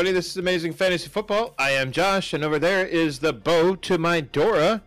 [0.00, 0.16] everybody.
[0.16, 1.52] This is Amazing Fantasy Football.
[1.58, 4.80] I am Josh, and over there is the bow to my Dora.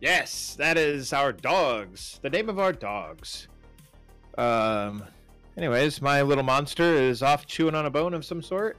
[0.00, 2.18] Yes, that is our dogs.
[2.22, 3.48] The name of our dogs.
[4.38, 5.04] Um.
[5.58, 8.78] Anyways, my little monster is off chewing on a bone of some sort.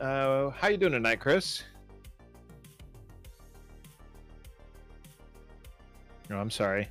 [0.00, 1.64] Uh, how you doing tonight, Chris?
[6.30, 6.86] No, I'm sorry.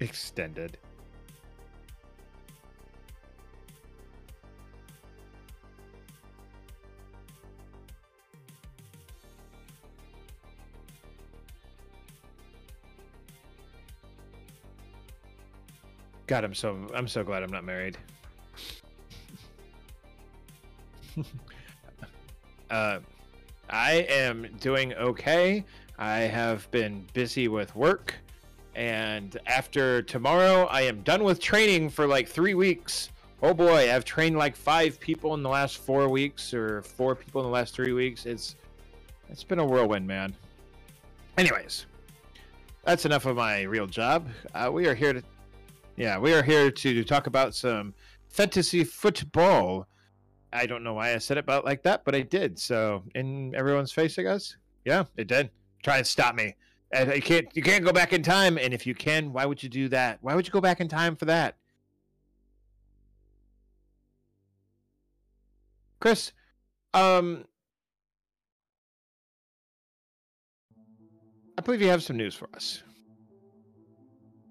[0.00, 0.78] Extended.
[16.32, 17.98] God, I'm so I'm so glad I'm not married.
[22.70, 23.00] uh,
[23.68, 25.62] I am doing okay.
[25.98, 28.14] I have been busy with work,
[28.74, 33.10] and after tomorrow, I am done with training for like three weeks.
[33.42, 37.40] Oh boy, I've trained like five people in the last four weeks, or four people
[37.40, 38.24] in the last three weeks.
[38.24, 38.56] It's
[39.28, 40.34] it's been a whirlwind, man.
[41.36, 41.86] Anyways,
[42.84, 44.28] that's enough of my real job.
[44.54, 45.22] Uh, we are here to
[45.96, 47.94] yeah, we are here to talk about some
[48.28, 49.86] fantasy football.
[50.52, 52.58] I don't know why I said it about like that, but I did.
[52.58, 54.56] So in everyone's face, I guess.
[54.84, 55.50] Yeah, it did.
[55.82, 56.54] Try and stop me.
[56.92, 58.58] And you can't you can't go back in time.
[58.58, 60.18] And if you can, why would you do that?
[60.20, 61.56] Why would you go back in time for that?
[66.00, 66.32] Chris,
[66.92, 67.44] um
[71.56, 72.82] I believe you have some news for us.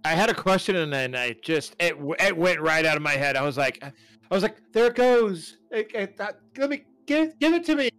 [0.04, 3.12] I had a question and then I just it it went right out of my
[3.12, 3.36] head.
[3.36, 3.92] I was like, I
[4.34, 5.58] was like, there it goes.
[5.70, 7.92] It, it, that, let me give give it to me.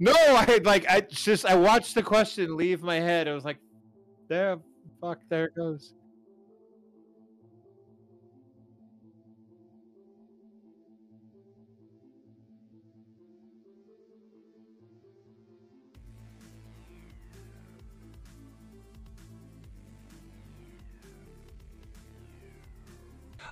[0.00, 3.28] No, I like I just I watched the question leave my head.
[3.28, 3.58] I was like,
[4.28, 4.58] there,
[5.00, 5.92] fuck, there it goes.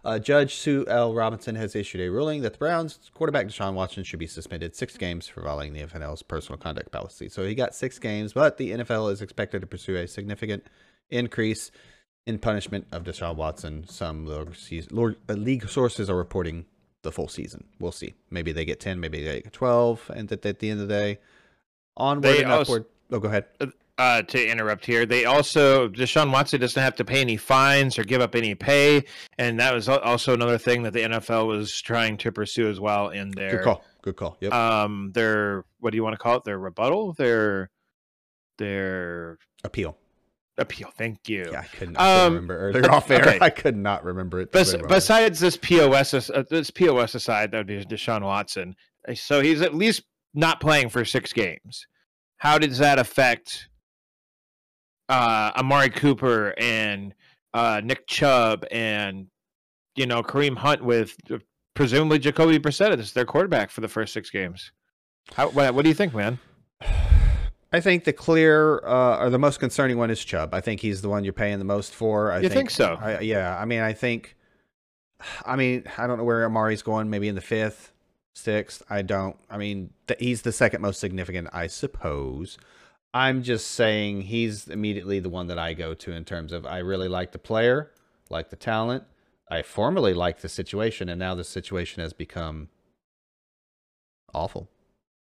[0.08, 1.12] Uh, Judge Sue L.
[1.12, 4.96] Robinson has issued a ruling that the Browns quarterback Deshaun Watson should be suspended six
[4.96, 7.28] games for violating the NFL's personal conduct policy.
[7.28, 10.66] So he got six games, but the NFL is expected to pursue a significant
[11.10, 11.70] increase
[12.26, 13.86] in punishment of Deshaun Watson.
[13.86, 16.64] Some uh, league sources are reporting
[17.02, 17.64] the full season.
[17.78, 18.14] We'll see.
[18.30, 20.94] Maybe they get 10, maybe they get 12, and that at the end of the
[20.94, 21.18] day,
[21.98, 22.86] onward they and also, upward.
[23.10, 23.44] Oh, go ahead.
[23.98, 27.98] Uh, uh, to interrupt here, they also Deshaun Watson doesn't have to pay any fines
[27.98, 29.04] or give up any pay,
[29.38, 33.08] and that was also another thing that the NFL was trying to pursue as well
[33.10, 33.84] in their good call.
[34.02, 34.36] Good call.
[34.40, 34.52] Yep.
[34.52, 36.44] Um, their what do you want to call it?
[36.44, 37.12] Their rebuttal.
[37.14, 37.70] Their
[38.58, 39.96] their appeal.
[40.56, 40.90] Appeal.
[40.96, 41.48] Thank you.
[41.52, 43.20] Yeah, I couldn't, um, remember earlier off air.
[43.20, 43.38] Okay.
[43.42, 44.50] I could not remember it.
[44.50, 48.74] Bes- besides this POS, uh, this POS aside, that would be Deshaun Watson.
[49.14, 50.02] So he's at least
[50.34, 51.86] not playing for six games.
[52.38, 53.67] How does that affect
[55.08, 57.14] uh, Amari Cooper and
[57.54, 59.28] uh, Nick Chubb and
[59.96, 61.38] you know Kareem Hunt with uh,
[61.74, 64.72] presumably Jacoby Brissett as their quarterback for the first six games.
[65.34, 66.38] How, what, what do you think, man?
[67.72, 70.54] I think the clear uh, or the most concerning one is Chubb.
[70.54, 72.32] I think he's the one you're paying the most for.
[72.32, 72.98] I you think, think so?
[73.00, 73.58] I, yeah.
[73.58, 74.36] I mean, I think.
[75.44, 77.10] I mean, I don't know where Amari's going.
[77.10, 77.92] Maybe in the fifth,
[78.34, 78.82] sixth.
[78.88, 79.36] I don't.
[79.50, 82.56] I mean, he's the second most significant, I suppose.
[83.14, 86.78] I'm just saying he's immediately the one that I go to in terms of I
[86.78, 87.90] really like the player,
[88.28, 89.04] like the talent.
[89.50, 92.68] I formerly liked the situation, and now the situation has become
[94.34, 94.68] awful.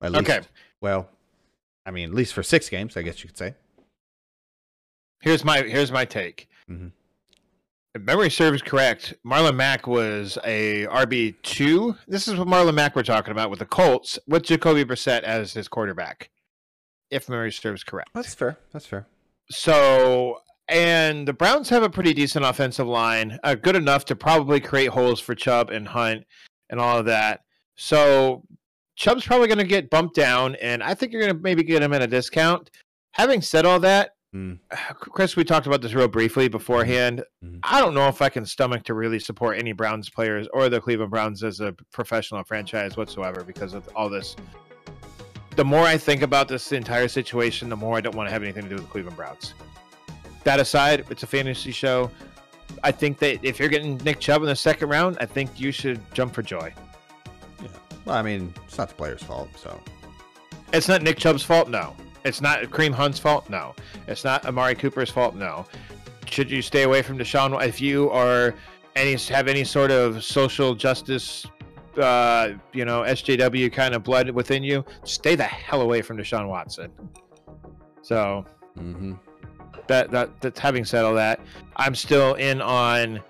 [0.00, 0.46] At least, okay.
[0.80, 1.08] Well,
[1.84, 3.54] I mean, at least for six games, I guess you could say.
[5.20, 6.48] Here's my here's my take.
[6.70, 6.88] Mm-hmm.
[7.96, 11.96] If memory serves correct, Marlon Mack was a RB two.
[12.06, 15.54] This is what Marlon Mack we're talking about with the Colts, with Jacoby Brissett as
[15.54, 16.30] his quarterback
[17.14, 18.10] if memory serves correct.
[18.12, 18.58] That's fair.
[18.72, 19.06] That's fair.
[19.50, 20.38] So,
[20.68, 24.88] and the Browns have a pretty decent offensive line, uh, good enough to probably create
[24.88, 26.24] holes for Chubb and Hunt
[26.70, 27.42] and all of that.
[27.76, 28.42] So,
[28.96, 31.82] Chubb's probably going to get bumped down, and I think you're going to maybe get
[31.82, 32.70] him at a discount.
[33.12, 34.58] Having said all that, mm.
[34.94, 37.22] Chris, we talked about this real briefly beforehand.
[37.44, 37.60] Mm.
[37.62, 40.80] I don't know if I can stomach to really support any Browns players or the
[40.80, 44.34] Cleveland Browns as a professional franchise whatsoever because of all this
[45.56, 48.42] the more I think about this entire situation, the more I don't want to have
[48.42, 49.54] anything to do with the Cleveland Browns.
[50.44, 52.10] That aside, it's a fantasy show.
[52.82, 55.70] I think that if you're getting Nick Chubb in the second round, I think you
[55.70, 56.72] should jump for joy.
[57.62, 57.68] Yeah.
[58.04, 59.80] Well, I mean, it's not the player's fault, so.
[60.72, 61.94] It's not Nick Chubb's fault, no.
[62.24, 63.74] It's not Kareem Hunt's fault, no.
[64.08, 65.66] It's not Amari Cooper's fault, no.
[66.26, 67.64] should you stay away from Deshaun?
[67.64, 68.54] If you are
[68.96, 71.46] any have any sort of social justice,
[71.98, 76.48] uh, you know, SJW kind of blood within you, stay the hell away from Deshaun
[76.48, 76.90] Watson.
[78.02, 78.44] So
[78.78, 79.12] Mm-hmm.
[79.86, 81.40] that that that's having said all that,
[81.76, 83.20] I'm still in on.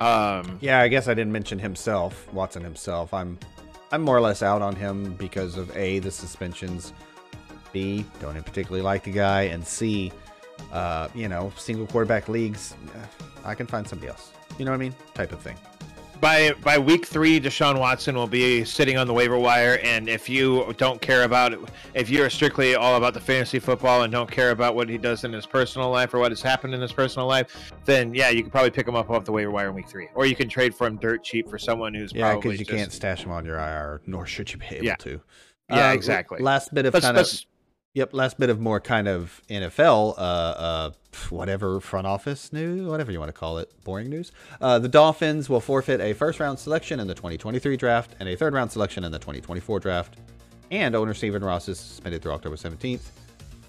[0.00, 3.14] Um, Yeah, I guess I didn't mention himself, Watson himself.
[3.14, 3.38] I'm
[3.92, 6.92] I'm more or less out on him because of A, the suspensions,
[7.72, 10.12] B, don't particularly like the guy, and C,
[10.72, 14.30] uh, you know, single quarterback leagues, eh, I can find somebody else.
[14.58, 14.94] You know what I mean?
[15.14, 15.56] Type of thing.
[16.20, 20.28] By by week three, Deshaun Watson will be sitting on the waiver wire, and if
[20.28, 21.60] you don't care about it,
[21.94, 25.24] if you're strictly all about the fantasy football and don't care about what he does
[25.24, 28.42] in his personal life or what has happened in his personal life, then yeah, you
[28.42, 30.48] can probably pick him up off the waiver wire in week three, or you can
[30.48, 33.32] trade for him dirt cheap for someone who's Yeah, because you just, can't stash him
[33.32, 34.96] on your IR, nor should you be able Yeah.
[34.96, 35.20] to.
[35.70, 36.40] Yeah, Uh, exactly.
[36.42, 37.46] Last bit of Let's, kind of let's
[37.94, 40.90] Yep, last bit of more kind of NFL, uh, uh,
[41.28, 44.30] whatever front office news, whatever you want to call it, boring news.
[44.60, 48.36] Uh, the Dolphins will forfeit a first round selection in the 2023 draft and a
[48.36, 50.18] third round selection in the 2024 draft.
[50.70, 53.10] And owner Stephen Ross is suspended through October 17th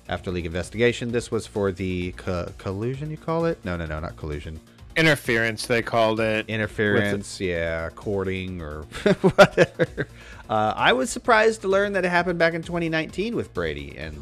[0.08, 1.12] after league investigation.
[1.12, 3.58] This was for the co- collusion, you call it?
[3.66, 4.60] No, no, no, not collusion.
[4.96, 6.46] Interference they called it.
[6.50, 8.82] Interference, yeah, courting or
[9.22, 10.08] whatever.
[10.50, 14.16] Uh, I was surprised to learn that it happened back in 2019 with Brady and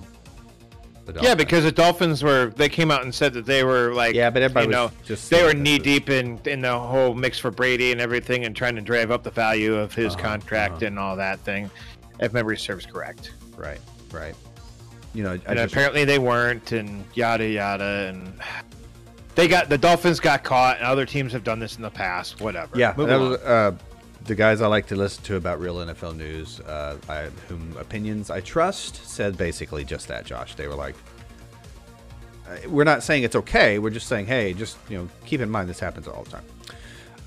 [1.05, 1.23] the Dolphins.
[1.23, 4.29] Yeah, because the Dolphins were they came out and said that they were like Yeah,
[4.29, 7.39] but everybody you know was just they were knee deep in in the whole mix
[7.39, 10.75] for Brady and everything and trying to drive up the value of his Uh-huh, contract
[10.75, 10.85] uh-huh.
[10.85, 11.71] and all that thing,
[12.19, 13.31] if memory serves correct.
[13.57, 13.79] Right,
[14.11, 14.35] right.
[15.15, 18.31] You know, And just, apparently they weren't and yada yada and
[19.39, 22.41] they got the Dolphins got caught and other teams have done this in the past.
[22.41, 22.77] Whatever.
[22.77, 23.31] yeah, Move that along.
[23.31, 23.71] was, uh,
[24.25, 28.29] the guys I like to listen to about real NFL news, uh, I, whom opinions
[28.29, 30.25] I trust, said basically just that.
[30.25, 30.95] Josh, they were like,
[32.49, 33.79] uh, "We're not saying it's okay.
[33.79, 36.45] We're just saying, hey, just you know, keep in mind this happens all the time."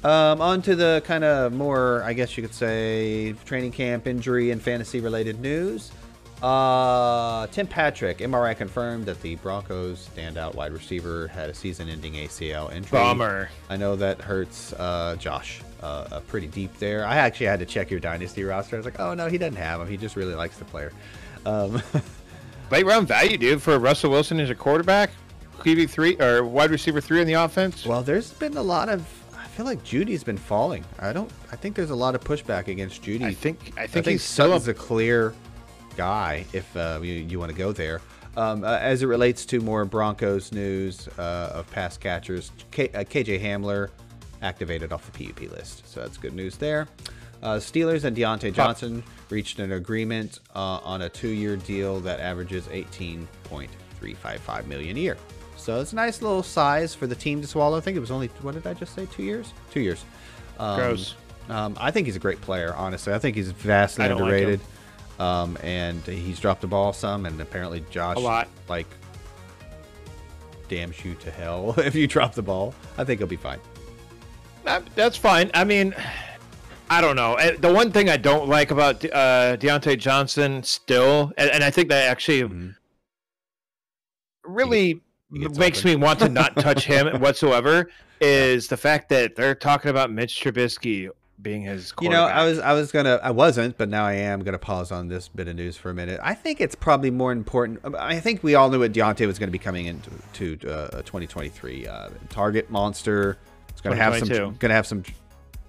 [0.04, 4.50] Um, on to the kind of more, I guess you could say, training camp injury
[4.50, 5.92] and fantasy related news.
[6.42, 12.14] Uh, Tim Patrick, MRI confirmed that the Broncos standout wide receiver had a season ending
[12.14, 12.90] ACL injury.
[12.98, 13.48] Bummer.
[13.70, 17.06] I know that hurts uh, Josh uh, pretty deep there.
[17.06, 18.74] I actually had to check your dynasty roster.
[18.76, 19.88] I was like, oh no, he doesn't have him.
[19.88, 20.92] He just really likes the player.
[21.46, 21.80] Um,
[22.70, 25.10] Late round value, dude, for Russell Wilson as a quarterback,
[25.60, 27.84] QB three or wide receiver three in the offense.
[27.86, 29.06] well, there's been a lot of.
[29.36, 30.82] I feel like Jeudy's been falling.
[30.98, 31.30] I don't.
[31.52, 33.24] I think there's a lot of pushback against Jeudy.
[33.24, 35.34] I think I I think, think he's still Sutton's a clear
[35.96, 38.00] guy if uh, you, you want to go there.
[38.36, 43.00] Um, uh, as it relates to more Broncos news uh, of pass catchers, K- uh,
[43.04, 43.90] KJ Hamler
[44.40, 46.88] activated off the PUP list, so that's good news there.
[47.42, 52.66] Uh, Steelers and Diontae Johnson reached an agreement uh, on a two-year deal that averages
[52.68, 55.16] 18.355 million a year.
[55.56, 57.76] So it's a nice little size for the team to swallow.
[57.76, 59.06] I think it was only what did I just say?
[59.06, 59.52] Two years?
[59.70, 60.04] Two years.
[60.58, 61.14] Um, Gross.
[61.48, 62.74] Um, I think he's a great player.
[62.74, 64.60] Honestly, I think he's vastly don't like underrated.
[65.22, 68.48] Um, and he's dropped the ball some, and apparently Josh A lot.
[68.68, 68.86] like
[70.68, 72.74] damns you to hell if you drop the ball.
[72.98, 73.60] I think he'll be fine.
[74.94, 75.50] That's fine.
[75.54, 75.94] I mean,
[76.90, 77.36] I don't know.
[77.58, 81.88] The one thing I don't like about uh, Diontae Johnson still, and, and I think
[81.90, 82.74] that actually Mhm.
[84.44, 85.90] really makes open.
[85.90, 90.40] me want to not touch him whatsoever, is the fact that they're talking about Mitch
[90.42, 91.08] Trubisky
[91.42, 91.92] being his.
[91.92, 92.12] Quarterback.
[92.12, 94.92] You know, I was I was gonna I wasn't, but now I am gonna pause
[94.92, 96.20] on this bit of news for a minute.
[96.22, 97.80] I think it's probably more important.
[97.96, 101.02] I think we all knew what Diontae was going to be coming into to uh,
[101.02, 101.86] 2023.
[101.86, 103.38] Uh, target monster.
[103.68, 104.58] It's gonna have some 2022.
[104.58, 105.02] gonna have some.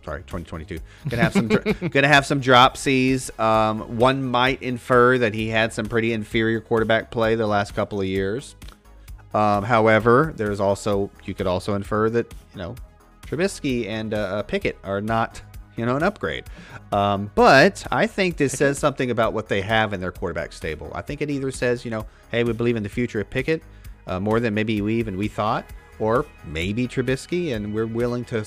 [0.03, 0.79] Sorry, 2022.
[1.09, 1.47] Gonna have some
[1.89, 3.37] gonna have some dropsies.
[3.39, 8.01] Um, one might infer that he had some pretty inferior quarterback play the last couple
[8.01, 8.55] of years.
[9.33, 12.75] Um, however, there's also you could also infer that you know
[13.25, 15.41] Trubisky and uh, uh, Pickett are not
[15.75, 16.45] you know an upgrade.
[16.91, 20.91] Um, but I think this says something about what they have in their quarterback stable.
[20.93, 23.63] I think it either says you know hey we believe in the future of Pickett
[24.07, 25.65] uh, more than maybe we even we thought,
[25.99, 28.45] or maybe Trubisky and we're willing to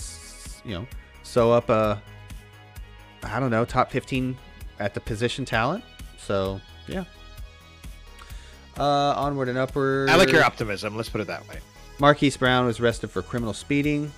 [0.65, 0.87] you know
[1.23, 2.01] sew up a
[3.23, 4.37] I don't know top 15
[4.79, 5.85] at the position talent.
[6.19, 7.05] So yeah.
[8.79, 10.11] Uh, onward and upward.
[10.11, 10.97] I like your optimism.
[10.97, 11.59] Let's put it that way.
[11.99, 14.13] Marquise Brown was arrested for criminal speeding.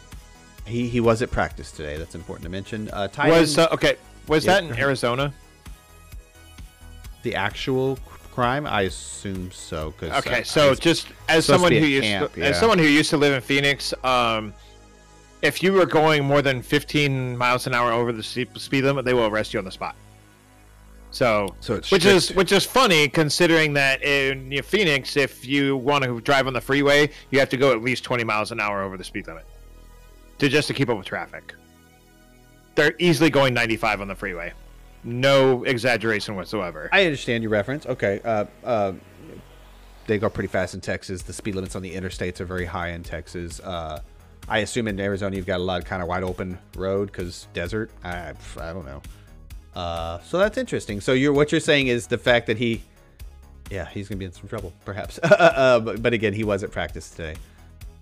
[0.68, 1.96] He he was at practice today.
[1.96, 2.88] That's important to mention.
[2.90, 3.96] Uh, Was uh, okay?
[4.28, 4.78] Was Yeah, that in.
[4.78, 5.32] Arizona?
[7.25, 7.98] the actual
[8.32, 8.64] crime?
[8.66, 9.92] I assume so.
[9.98, 12.46] Cause, Okay, uh, so I- just as someone who used camp, to, yeah.
[12.46, 14.54] as someone who used to live in Phoenix, um,
[15.42, 19.14] if you were going more than 15 miles an hour over the speed limit, they
[19.14, 19.96] will arrest you on the spot.
[21.10, 26.04] So, So it's which is which is funny considering that in Phoenix, if you want
[26.04, 28.82] to drive on the freeway, you have to go at least 20 miles an hour
[28.82, 29.44] over the speed limit
[30.38, 31.54] to just to keep up with traffic.
[32.75, 34.52] They're easily going 95 on the freeway,
[35.04, 36.88] no exaggeration whatsoever.
[36.92, 37.87] I understand your reference.
[37.87, 38.21] Okay.
[38.25, 38.92] Uh, uh,
[40.07, 41.23] they go pretty fast in Texas.
[41.23, 43.61] The speed limits on the interstates are very high in Texas.
[43.61, 44.00] Uh,
[44.49, 47.47] I assume in Arizona you've got a lot of kind of wide open road because
[47.52, 47.90] desert.
[48.02, 49.02] I, I don't know.
[49.75, 51.00] Uh, so that's interesting.
[51.00, 52.83] So you're what you're saying is the fact that he,
[53.71, 55.18] yeah, he's gonna be in some trouble perhaps.
[55.23, 57.37] uh, but, but again, he was at practice today.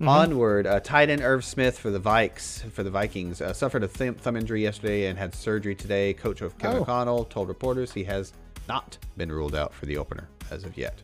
[0.01, 3.89] Onward, uh, tight end Irv Smith for the Vikes for the Vikings uh, suffered a
[3.89, 6.13] thumb, thumb injury yesterday and had surgery today.
[6.13, 6.83] Coach of Kevin Oh.
[6.83, 8.33] O'Connell told reporters he has
[8.69, 11.01] not been ruled out for the opener as of yet.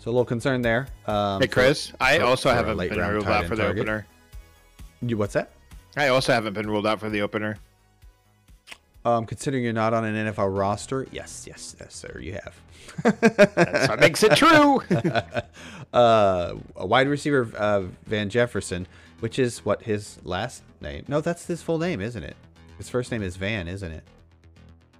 [0.00, 0.88] So a little concern there.
[1.06, 3.62] Um, Hey for- Chris, I for- also for a haven't been ruled out for the
[3.62, 3.80] target.
[3.82, 4.06] opener.
[5.00, 5.52] You, what's that?
[5.96, 7.56] I also haven't been ruled out for the opener.
[9.08, 12.60] Um, considering you're not on an NFL roster, yes, yes, yes, sir, you have.
[13.20, 14.82] That's what makes it true.
[15.92, 18.86] uh, a wide receiver, uh, Van Jefferson,
[19.20, 21.04] which is what his last name.
[21.08, 22.36] No, that's his full name, isn't it?
[22.76, 24.04] His first name is Van, isn't it?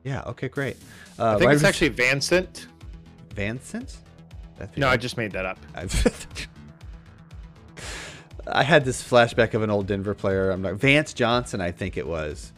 [0.04, 0.22] Yeah.
[0.26, 0.48] Okay.
[0.48, 0.76] Great.
[1.18, 2.66] Uh, I think it's actually Vancent.
[3.34, 3.98] Vincent.
[4.56, 5.58] That's No, I just made that up.
[8.46, 10.50] I had this flashback of an old Denver player.
[10.50, 12.52] I'm like Vance Johnson, I think it was.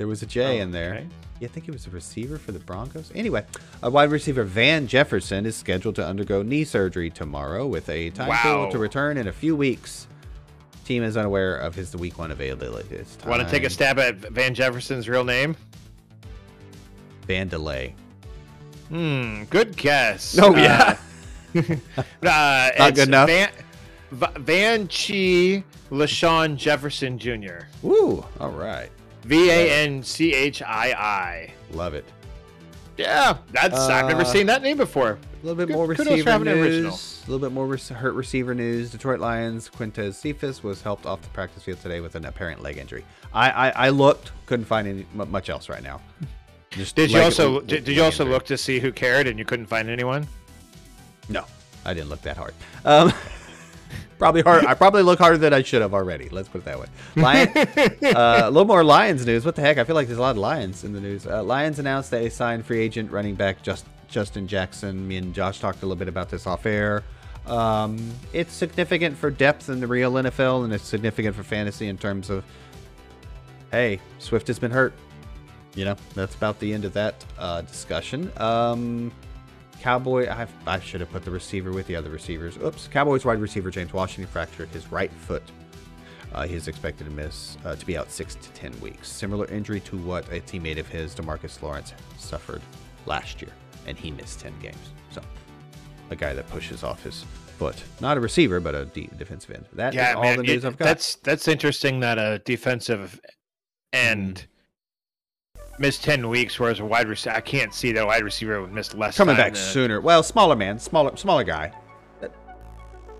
[0.00, 0.94] There was a J in there.
[0.94, 1.06] Oh, okay.
[1.40, 3.12] Yeah, I think he was a receiver for the Broncos.
[3.14, 3.44] Anyway,
[3.82, 8.62] a wide receiver Van Jefferson is scheduled to undergo knee surgery tomorrow with a timetable
[8.64, 8.70] Wow.
[8.70, 10.06] to return in a few weeks.
[10.86, 13.04] Team is unaware of his week one availability.
[13.26, 15.54] Want to take a stab at Van Jefferson's real name?
[17.26, 17.94] Van delay.
[18.88, 20.38] Hmm, good guess.
[20.40, 20.96] Oh, yeah.
[21.54, 21.60] Uh,
[22.26, 23.28] uh, Not good enough?
[23.28, 23.50] Van,
[24.12, 27.66] Va- Van Chi LaShawn Jefferson Jr.
[27.82, 28.24] Woo!
[28.40, 28.88] All right,
[29.24, 31.52] V A N C H I I.
[31.72, 32.04] love it.
[32.96, 35.12] Yeah, that's I've never Uh, seen that name before.
[35.12, 37.22] A little bit Good- more receiver news.
[37.26, 38.90] A little bit more rec- hurt receiver news.
[38.90, 42.76] Detroit Lions Quintez Cephas was helped off the practice field today with an apparent leg
[42.76, 43.04] injury.
[43.32, 46.00] I I, I looked, couldn't find any m- much else right now.
[46.70, 48.34] Just Did you also leg- did, did you also injury.
[48.34, 50.26] look to see who cared and you couldn't find anyone?
[51.28, 51.44] No,
[51.84, 52.54] I didn't look that hard.
[52.84, 53.12] Um,
[54.20, 54.64] probably hard.
[54.66, 56.28] I probably look harder than I should have already.
[56.28, 56.86] Let's put it that way.
[57.16, 57.48] Lion,
[58.16, 59.44] uh, a little more Lions news.
[59.44, 59.78] What the heck?
[59.78, 61.26] I feel like there's a lot of Lions in the news.
[61.26, 65.08] Uh, Lions announced they signed free agent running back just Justin Jackson.
[65.08, 67.02] Me and Josh talked a little bit about this off air.
[67.46, 67.98] Um,
[68.32, 72.28] it's significant for depth in the real NFL, and it's significant for fantasy in terms
[72.28, 72.44] of,
[73.72, 74.92] hey, Swift has been hurt.
[75.74, 78.30] You know, that's about the end of that uh, discussion.
[78.36, 79.12] Um,
[79.80, 82.56] Cowboy, I, I should have put the receiver with the other receivers.
[82.58, 82.88] Oops.
[82.88, 85.42] Cowboys wide receiver James Washington fractured his right foot.
[86.32, 89.08] Uh, he is expected to miss uh, to be out six to ten weeks.
[89.08, 92.62] Similar injury to what a teammate of his, Demarcus Lawrence, suffered
[93.06, 93.50] last year,
[93.86, 94.76] and he missed ten games.
[95.10, 95.20] So,
[96.10, 97.24] a guy that pushes off his
[97.58, 99.64] foot, not a receiver, but a de- defensive end.
[99.72, 100.84] That is Yeah, all man, the news it- I've got.
[100.84, 103.18] that's that's interesting that a defensive
[103.92, 104.46] end
[105.80, 108.72] missed ten weeks, whereas a wide receiver I can't see that a wide receiver would
[108.72, 109.16] miss less.
[109.16, 110.00] coming back sooner.
[110.00, 111.72] Well, smaller man, smaller smaller guy.
[112.20, 112.32] That,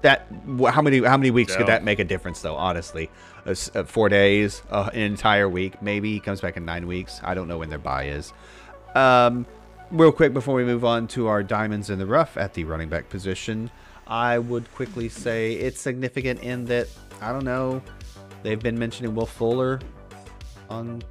[0.03, 0.27] that
[0.73, 2.55] how many how many weeks could that make a difference though?
[2.55, 3.11] Honestly,
[3.47, 7.21] uh, four days, uh, an entire week, maybe he comes back in nine weeks.
[7.25, 8.33] I don't know when their buy is.
[8.95, 9.47] Um,
[9.91, 12.89] real quick before we move on to our diamonds in the rough at the running
[12.89, 13.71] back position,
[14.07, 16.89] I would quickly say it's significant in that
[17.21, 17.83] I don't know.
[18.43, 19.81] They've been mentioning Will Fuller
[20.69, 21.03] on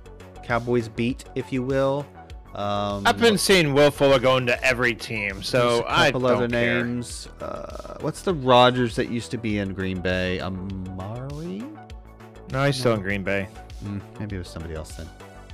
[0.50, 2.08] Cowboys beat, if you will.
[2.56, 6.38] Um, I've been seeing Will Fuller going to every team, so a I couple don't
[6.38, 7.28] other names.
[7.40, 10.42] Uh, what's the Rodgers that used to be in Green Bay?
[10.42, 11.64] Amari?
[12.52, 13.48] No, he's still in Green Bay.
[13.84, 15.08] Mm, maybe it was somebody else then.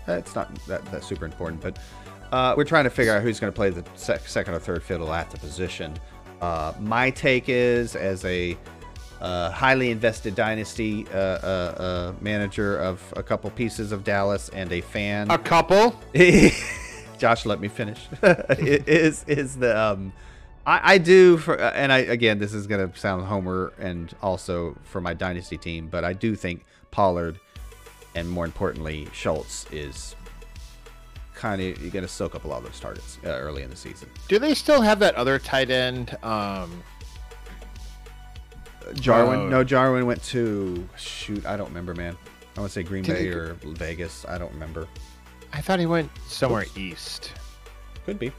[0.08, 1.78] It's not that, that super important, but
[2.32, 4.82] uh, we're trying to figure out who's going to play the sec- second or third
[4.82, 5.94] fiddle at the position.
[6.40, 8.58] Uh, my take is, as a
[9.26, 14.72] uh, highly invested dynasty uh, uh, uh, manager of a couple pieces of Dallas and
[14.72, 16.00] a fan, A couple.
[17.18, 18.08] Josh, let me finish.
[18.22, 20.14] Is is the um,
[20.66, 24.78] I, I do for uh, and I again this is gonna sound homer and also
[24.84, 27.40] for my dynasty team, but I do think Pollard
[28.14, 30.16] and more importantly Schultz is
[31.34, 33.76] kind of you're gonna soak up a lot of those targets uh, early in the
[33.76, 34.10] season.
[34.28, 36.16] Do they still have that other tight end?
[36.22, 36.84] Um,
[38.94, 41.46] Jarwin, Uh, no, Jarwin went to shoot.
[41.46, 42.18] I don't remember, man.
[42.56, 44.26] I want to say Green Did Bay he- or Vegas.
[44.28, 44.88] I don't remember.
[45.54, 47.32] I thought he went somewhere east.
[48.06, 48.32] Could be.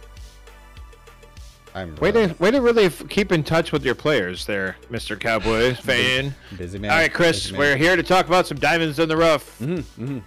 [1.74, 4.76] I'm Way really to way to really f- keep in touch with your players there,
[4.90, 5.18] Mr.
[5.18, 6.34] Cowboy fan.
[6.56, 6.90] busy man.
[6.90, 9.58] All right, Chris, we're here to talk about some diamonds in the rough.
[9.58, 10.18] Mm-hmm, mm-hmm.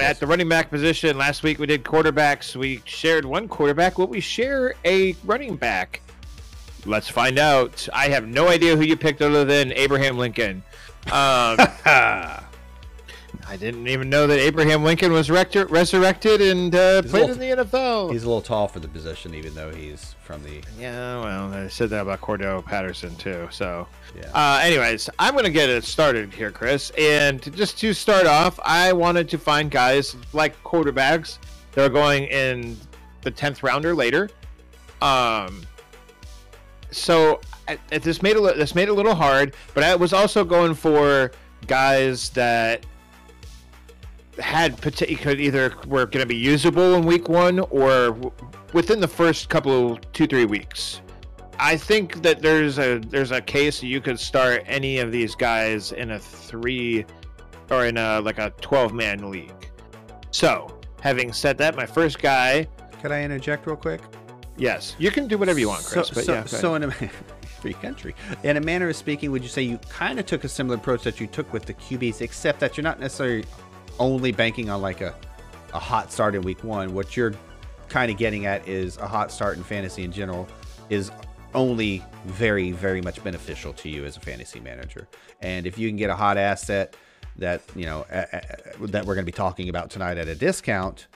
[0.00, 1.18] at the running back position.
[1.18, 2.54] Last week we did quarterbacks.
[2.54, 3.98] We shared one quarterback.
[3.98, 6.02] Will we share a running back?
[6.84, 7.88] Let's find out.
[7.92, 10.62] I have no idea who you picked other than Abraham Lincoln.
[11.06, 11.56] Um,
[13.48, 17.64] I didn't even know that Abraham Lincoln was rector- resurrected and uh, played in the
[17.64, 18.10] NFL.
[18.12, 20.62] He's a little tall for the position, even though he's from the.
[20.78, 23.48] Yeah, well, I said that about Cordarrelle Patterson too.
[23.50, 23.86] So,
[24.16, 24.30] Yeah.
[24.32, 26.90] uh, anyways, I'm gonna get it started here, Chris.
[26.96, 31.38] And just to start off, I wanted to find guys like quarterbacks
[31.72, 32.76] that are going in
[33.22, 34.30] the tenth rounder later.
[35.02, 35.62] Um,
[36.92, 40.44] so I, this made a this made it a little hard, but I was also
[40.44, 41.32] going for
[41.66, 42.84] guys that
[44.38, 48.16] had could either were going to be usable in week one or
[48.72, 51.02] within the first couple of two three weeks.
[51.58, 55.92] I think that there's a there's a case you could start any of these guys
[55.92, 57.04] in a three
[57.70, 59.52] or in a like a 12 man league.
[60.30, 62.66] So, having said that, my first guy,
[63.00, 64.00] Could I interject real quick?
[64.56, 66.08] Yes, you can do whatever you want, Chris.
[66.08, 66.90] So, but so, yeah, so in a
[67.60, 70.48] free country, in a manner of speaking, would you say you kind of took a
[70.48, 73.44] similar approach that you took with the QBs, except that you're not necessarily
[73.98, 75.14] only banking on like a
[75.72, 76.94] a hot start in week one.
[76.94, 77.34] What you're
[77.88, 80.48] kind of getting at is a hot start in fantasy in general
[80.90, 81.10] is
[81.54, 85.08] only very very much beneficial to you as a fantasy manager.
[85.40, 86.96] And if you can get a hot asset
[87.36, 90.34] that you know a, a, that we're going to be talking about tonight at a
[90.34, 91.06] discount,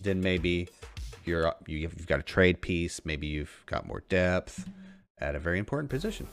[0.00, 0.68] then maybe
[1.26, 3.00] you're you- you've got a trade piece.
[3.04, 4.68] Maybe you've got more depth
[5.18, 6.26] at a very important position.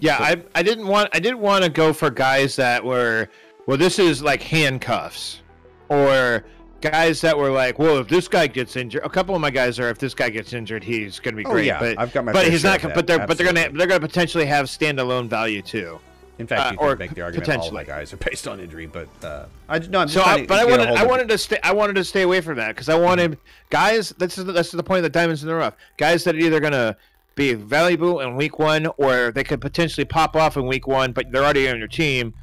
[0.00, 3.28] Yeah, I I didn't want I didn't want to go for guys that were
[3.66, 5.42] well this is like handcuffs
[5.88, 6.44] or
[6.80, 9.78] guys that were like, well, if this guy gets injured, a couple of my guys
[9.78, 11.66] are if this guy gets injured, he's going to be Oh, great.
[11.66, 12.80] yeah, but I've got my but he's not.
[12.82, 15.98] But they're but they're going to they're going to potentially have standalone value too.
[16.40, 18.60] In fact, Uh, you could or make the argument all my guys are based on
[18.60, 21.38] injury, but uh, I no, I'm just So, I, but I wanted I wanted to
[21.38, 24.14] stay I wanted to stay away from that because I wanted guys.
[24.18, 25.76] That's the, this is the point of the diamonds in the rough.
[25.98, 26.96] Guys that are either going to
[27.34, 31.30] be valuable in week one or they could potentially pop off in week one, but
[31.30, 32.34] they're already on your team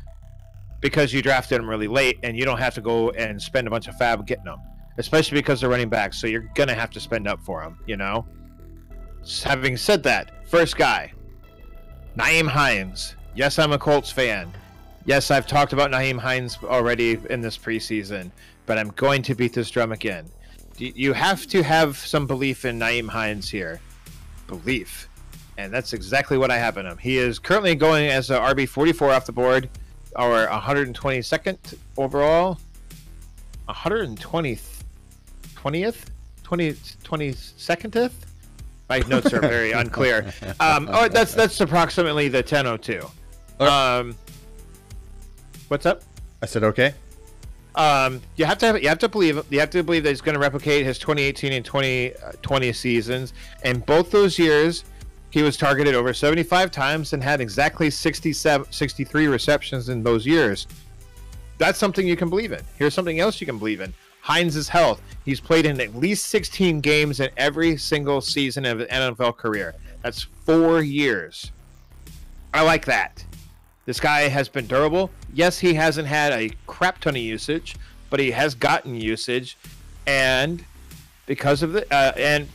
[0.79, 3.69] because you drafted them really late and you don't have to go and spend a
[3.71, 4.59] bunch of fab getting them,
[4.99, 6.13] especially because they're running back.
[6.13, 7.79] So you're gonna have to spend up for them.
[7.87, 8.25] You know.
[9.43, 11.11] Having said that, first guy,
[12.15, 13.16] Nyheim Hines.
[13.37, 14.51] Yes, I'm a Colts fan.
[15.05, 18.31] Yes, I've talked about Nyheim Hines already in this preseason,
[18.65, 20.25] but I'm going to beat this drum again.
[20.79, 23.79] You have to have some belief in Nyheim Hines here.
[24.47, 25.07] Belief.
[25.59, 26.97] And that's exactly what I have in him.
[26.97, 29.69] He is currently going as a RB 44 off the board,
[30.15, 32.57] or 122nd overall.
[33.69, 34.81] 120th?
[35.53, 36.05] 20th?
[36.41, 38.11] 20, 22nd?
[38.89, 40.33] My notes are very unclear.
[40.59, 43.07] Um, oh, that's that's approximately the 1002.
[43.59, 44.15] Um,
[45.67, 46.03] what's up?
[46.41, 46.93] I said okay.
[47.75, 50.21] Um, you have to have, you have to believe you have to believe that he's
[50.21, 53.33] going to replicate his 2018 and 2020 seasons.
[53.63, 54.83] And both those years,
[55.29, 60.67] he was targeted over 75 times and had exactly 67, 63 receptions in those years.
[61.59, 62.61] That's something you can believe in.
[62.77, 63.93] Here's something else you can believe in.
[64.21, 65.01] Hines' health.
[65.23, 69.75] He's played in at least 16 games in every single season of an NFL career.
[70.01, 71.51] That's four years.
[72.53, 73.23] I like that.
[73.87, 75.09] This guy has been durable.
[75.33, 77.77] Yes, he hasn't had a crap ton of usage,
[78.09, 79.57] but he has gotten usage,
[80.05, 80.63] and
[81.25, 82.49] because of the uh, and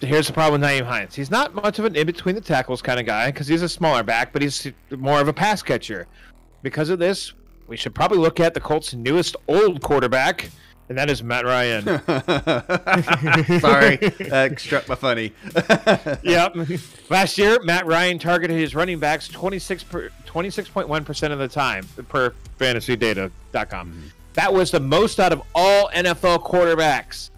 [0.00, 1.14] here's the problem with Nyheim Hines.
[1.14, 3.68] He's not much of an in between the tackles kind of guy because he's a
[3.68, 6.06] smaller back, but he's more of a pass catcher.
[6.62, 7.34] Because of this,
[7.66, 10.48] we should probably look at the Colts' newest old quarterback,
[10.92, 11.84] and that is Matt Ryan.
[13.60, 15.32] Sorry, that struck my funny.
[16.22, 16.54] yep.
[17.08, 22.34] Last year, Matt Ryan targeted his running backs 26 per, 26.1% of the time per
[22.58, 23.88] fantasydata.com.
[23.88, 24.06] Mm-hmm.
[24.34, 27.30] That was the most out of all NFL quarterbacks.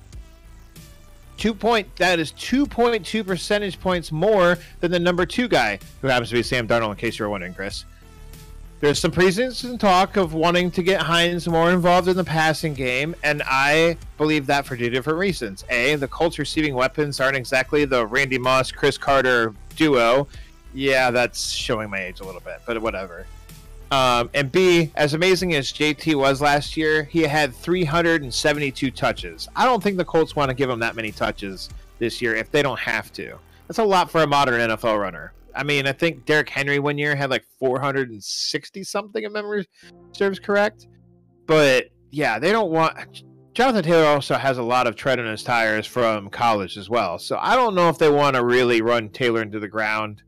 [1.37, 6.31] Two point that is 2.2 percentage points more than the number two guy, who happens
[6.31, 7.85] to be Sam Darnold, in case you were wondering, Chris.
[8.85, 13.17] There's some preseason talk of wanting to get Hines more involved in the passing game,
[13.25, 15.65] and I believe that for two different reasons.
[15.71, 20.29] A, the Colts receiving weapons aren't exactly the Randy Moss, Cris Carter duo.
[20.75, 23.25] Yeah, that's showing my age a little bit, but whatever.
[23.91, 29.49] Um, and B, as amazing as JT was last year, he had 372 touches.
[29.57, 32.51] I don't think the Colts want to give him that many touches this year if
[32.51, 33.39] they don't have to.
[33.67, 35.33] That's a lot for a modern NFL runner.
[35.57, 39.67] I mean, I think Derrick Henry one year had like 460 something, if memory
[40.13, 40.87] serves correct.
[41.47, 43.23] But yeah, they don't want.
[43.55, 47.19] Jonathan Taylor also has a lot of tread on his tires from college as well.
[47.19, 50.23] So I don't know if they want to really run Taylor into the ground,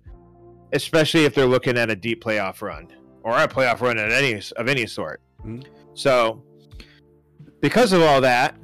[0.73, 2.89] especially if they're looking at a deep playoff run
[3.25, 5.21] or a playoff run at any of any sort.
[5.45, 5.65] Mhm.
[5.95, 6.45] So
[7.61, 8.55] because of all that,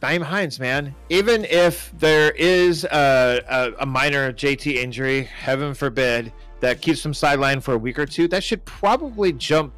[0.00, 6.32] Nyheim Hines, man, even if there is a, a, a minor JT injury, heaven forbid,
[6.60, 9.72] that keeps him sidelined for a week or two, that should probably jump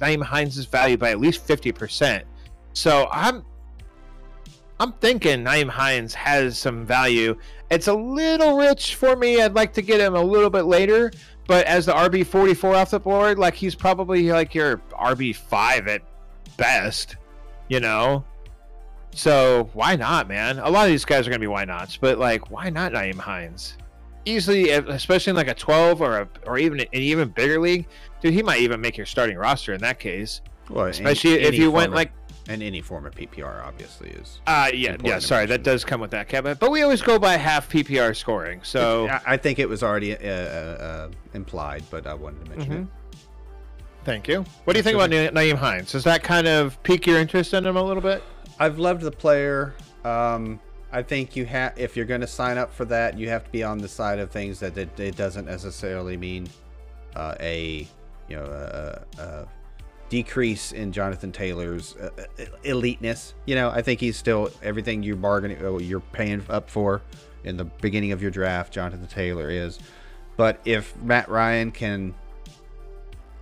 [0.00, 2.22] Nyheim Hines' value by at least 50%.
[2.72, 3.44] So I'm
[4.80, 7.36] I'm thinking Nyheim Hines has some value.
[7.70, 9.42] It's a little rich for me.
[9.42, 11.12] I'd like to get him a little bit later,
[11.46, 15.86] but as the RB 44 off the board, like he's probably like your RB 5
[15.86, 16.02] at
[16.56, 17.16] best,
[17.68, 18.24] you know?
[19.12, 20.58] So why not, man?
[20.58, 22.92] A lot of these guys are going to be why nots, but like, why not
[22.92, 23.76] Nyheim Hines?
[24.24, 27.86] Easily, especially in like a 12 or a, or even an even bigger league,
[28.20, 30.42] dude, he might even make your starting roster in that case.
[30.68, 32.12] Well, especially any, if any you went of- like
[32.48, 34.40] and any form of PPR obviously is.
[34.46, 35.18] Uh yeah, yeah.
[35.20, 36.58] Sorry, that does come with that caveat.
[36.58, 38.60] But we always go by half PPR scoring.
[38.62, 43.18] So I, think it was already uh, uh, implied, but I wanted to mention it.
[44.04, 44.44] thank you.
[44.64, 45.92] What do you think about Na- Nyheim Hines?
[45.92, 48.22] Does that kind of pique your interest in him a little bit?
[48.60, 49.74] I've loved the player.
[50.04, 50.60] Um,
[50.92, 53.50] I think you have if you're going to sign up for that, you have to
[53.50, 56.46] be on the side of things that it, it doesn't necessarily mean
[57.16, 57.88] uh, a
[58.28, 59.48] you know a, a
[60.10, 63.32] decrease in Jonathan Taylor's uh, uh, eliteness.
[63.46, 67.00] You know, I think he's still everything you're bargaining uh, you're paying up for
[67.44, 68.74] in the beginning of your draft.
[68.74, 69.78] Jonathan Taylor is,
[70.36, 72.14] but if Matt Ryan can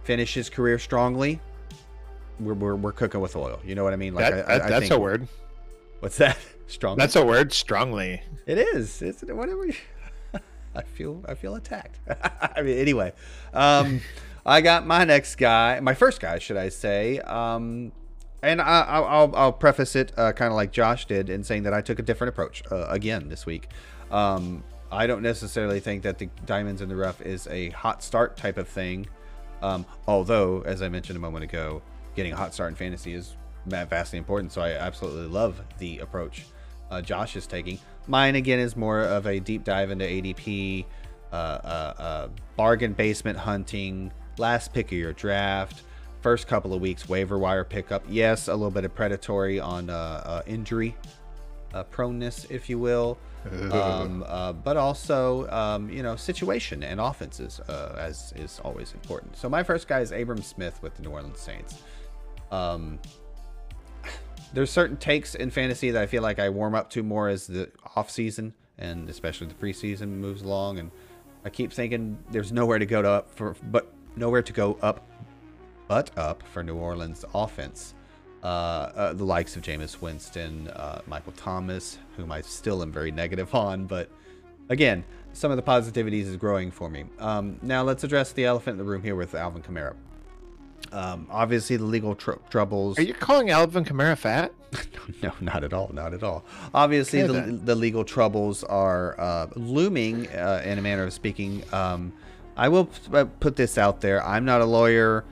[0.04, 1.40] finish his career strongly.
[2.40, 3.60] We're, we're, we're cooking with oil.
[3.64, 4.14] You know what I mean?
[4.14, 5.28] That, I- that- I- I that's think- a word.
[6.00, 6.38] What's that?
[6.68, 6.98] Strong.
[6.98, 7.52] That's a word.
[7.52, 8.22] Strongly.
[8.46, 9.00] It is.
[9.02, 9.66] It's whatever.
[9.66, 9.74] You,
[10.74, 11.24] I feel.
[11.26, 11.98] I feel attacked.
[12.56, 13.12] I mean, anyway,
[13.54, 14.00] um,
[14.44, 17.18] I got my next guy, my first guy, should I say?
[17.20, 17.92] Um,
[18.42, 21.64] and I, I'll, I'll, I'll preface it uh, kind of like Josh did in saying
[21.64, 23.68] that I took a different approach uh, again this week.
[24.12, 28.36] Um, I don't necessarily think that the diamonds in the rough is a hot start
[28.36, 29.06] type of thing.
[29.62, 31.82] Um, although, as I mentioned a moment ago,
[32.18, 34.50] getting a hot start in fantasy is vastly important.
[34.50, 36.46] So I absolutely love the approach
[36.90, 37.78] uh, Josh is taking.
[38.08, 40.84] Mine again is more of a deep dive into ADP,
[41.32, 45.82] uh, uh, uh, bargain basement hunting, last pick of your draft,
[46.20, 48.02] first couple of weeks waiver wire pickup.
[48.08, 50.96] Yes, a little bit of predatory on uh, uh, injury
[51.72, 53.16] uh, proneness, if you will,
[53.72, 59.36] um, uh, but also um, you know situation and offenses uh, as is always important.
[59.36, 61.82] So my first guy is Abram Smith with the New Orleans Saints.
[62.50, 62.98] Um,
[64.52, 67.46] there's certain takes in fantasy that I feel like I warm up to more as
[67.46, 70.78] the off season and especially the preseason moves along.
[70.78, 70.90] And
[71.44, 75.06] I keep thinking there's nowhere to go to up for, but nowhere to go up,
[75.88, 77.94] but up for New Orleans offense.
[78.42, 83.10] Uh, uh, the likes of Jameis Winston, uh, Michael Thomas, whom I still am very
[83.10, 84.10] negative on, but
[84.68, 87.04] again, some of the positivities is growing for me.
[87.18, 89.94] Um, now let's address the elephant in the room here with Alvin Kamara.
[90.92, 92.98] Um, obviously, the legal tr- troubles.
[92.98, 94.52] Are you calling Alvin Kamara fat?
[95.22, 95.90] No, not at all.
[95.94, 96.44] Not at all.
[96.74, 97.64] Obviously, Okay, the, then.
[97.64, 101.62] the legal troubles are uh, looming, uh, in a manner of speaking.
[101.72, 102.12] Um,
[102.58, 104.22] I will p- uh, put this out there.
[104.22, 105.24] I'm not a lawyer.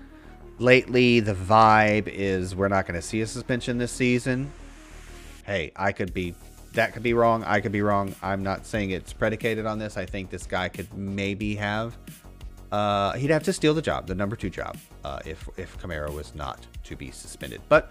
[0.58, 4.50] Lately, the vibe is we're not going to see a suspension this season.
[5.44, 6.34] Hey, I could be.
[6.72, 7.44] That could be wrong.
[7.44, 8.14] I could be wrong.
[8.22, 9.98] I'm not saying it's predicated on this.
[9.98, 11.96] I think this guy could maybe have.
[12.72, 16.10] Uh, he'd have to steal the job, the number two job, uh, if if Kamara
[16.12, 17.60] was not to be suspended.
[17.68, 17.90] But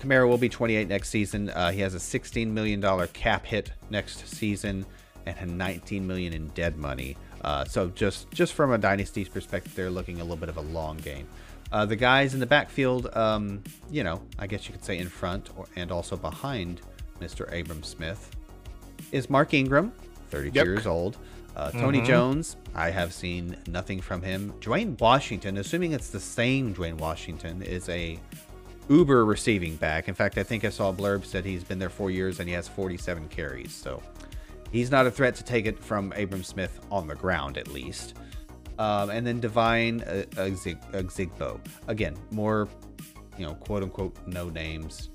[0.00, 1.50] Kamara will be 28 next season.
[1.50, 4.84] Uh, he has a 16 million dollar cap hit next season
[5.26, 7.16] and a 19 million in dead money.
[7.42, 10.66] Uh, so just just from a dynasty's perspective, they're looking a little bit of a
[10.78, 11.26] long game.
[11.72, 15.08] Uh, the guys in the backfield, um, you know, I guess you could say in
[15.08, 16.80] front or, and also behind
[17.20, 17.42] Mr.
[17.58, 18.30] Abram Smith
[19.12, 19.92] is Mark Ingram,
[20.30, 20.66] 32 Yep.
[20.66, 21.16] years old.
[21.56, 24.52] Uh, Tony Jones, I have seen nothing from him.
[24.60, 28.18] Dwayne Washington, assuming it's the same Dwayne Washington, is a
[28.88, 30.08] uber receiving back.
[30.08, 32.48] In fact, I think I saw a blurb said he's been there four years and
[32.48, 33.72] he has 47 carries.
[33.72, 34.02] So
[34.72, 38.14] he's not a threat to take it from Abram Smith on the ground, at least.
[38.78, 41.60] Um, and then Devine uh, Ozigbo.
[41.86, 42.68] Again, more,
[43.38, 45.10] you know, quote unquote, no names,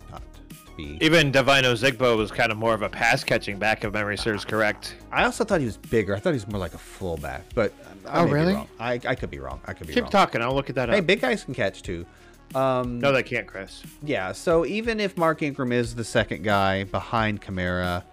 [1.00, 4.18] be Even Devine Ozigbo was kind of more of a pass catching back, if memory
[4.18, 4.96] serves correct.
[5.12, 6.16] I also thought he was bigger.
[6.16, 7.74] I thought he was more like a fullback, but
[8.08, 8.54] I Oh, may be really?
[8.54, 8.68] wrong.
[8.80, 9.60] I, I could be wrong.
[9.66, 10.12] I could be Keep wrong.
[10.12, 10.42] talking.
[10.42, 11.06] I'll look at that Hey, up.
[11.08, 12.06] big guys can catch too.
[12.56, 13.84] Um, No, they can't, Chris.
[14.04, 14.32] yeah.
[14.32, 18.04] So even if Mark Ingram is the second guy behind Kamara,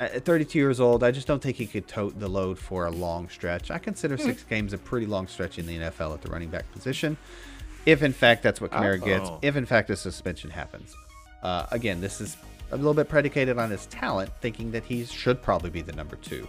[0.00, 2.90] at 32 years old, I just don't think he could tote the load for a
[2.90, 3.70] long stretch.
[3.72, 6.70] I consider six games a pretty long stretch in the NFL at the running back
[6.70, 7.16] position.
[7.84, 9.38] If in fact that's what Kamara gets, Uh-oh.
[9.42, 10.94] if in fact a suspension happens.
[11.42, 12.36] Uh, again, this is
[12.70, 16.16] a little bit predicated on his talent, thinking that he should probably be the number
[16.16, 16.48] two.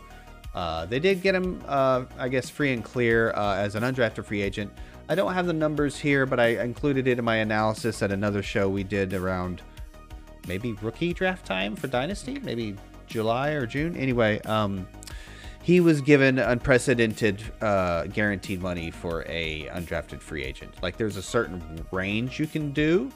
[0.54, 4.26] Uh, they did get him, uh, I guess, free and clear uh, as an undrafted
[4.26, 4.72] free agent.
[5.08, 8.44] I don't have the numbers here, but I included it in my analysis at another
[8.44, 9.62] show we did around
[10.48, 12.76] maybe rookie draft time for Dynasty, maybe
[13.08, 13.96] July or June.
[13.96, 14.88] Anyway, um,
[15.62, 20.74] he was given unprecedented uh, guaranteed money for a undrafted free agent.
[20.82, 23.12] Like there's a certain range you can do,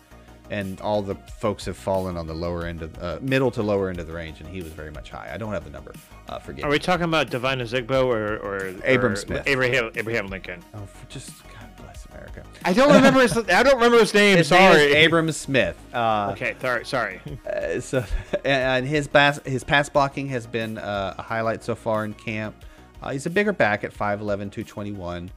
[0.50, 3.90] and all the folks have fallen on the lower end of uh, middle to lower
[3.90, 5.30] end of the range, and he was very much high.
[5.34, 5.94] I don't have the number.
[6.30, 6.66] Uh, forget.
[6.66, 9.44] Are we talking about Devine Ozigbo or or Abram or Smith.
[9.48, 10.64] Abraham Abraham Lincoln?
[10.74, 12.44] Oh, for just God bless America.
[12.66, 13.38] I don't remember his.
[13.38, 14.38] I don't remember his name.
[14.38, 14.82] His sorry.
[14.84, 15.78] is Abram Smith.
[15.94, 17.22] Uh, Okay, sorry, sorry.
[17.46, 18.04] Uh, so,
[18.46, 22.56] and his pass his pass blocking has been uh, a highlight so far in camp.
[23.02, 24.20] Uh, he's a bigger back at 5'11",
[24.52, 25.30] 221.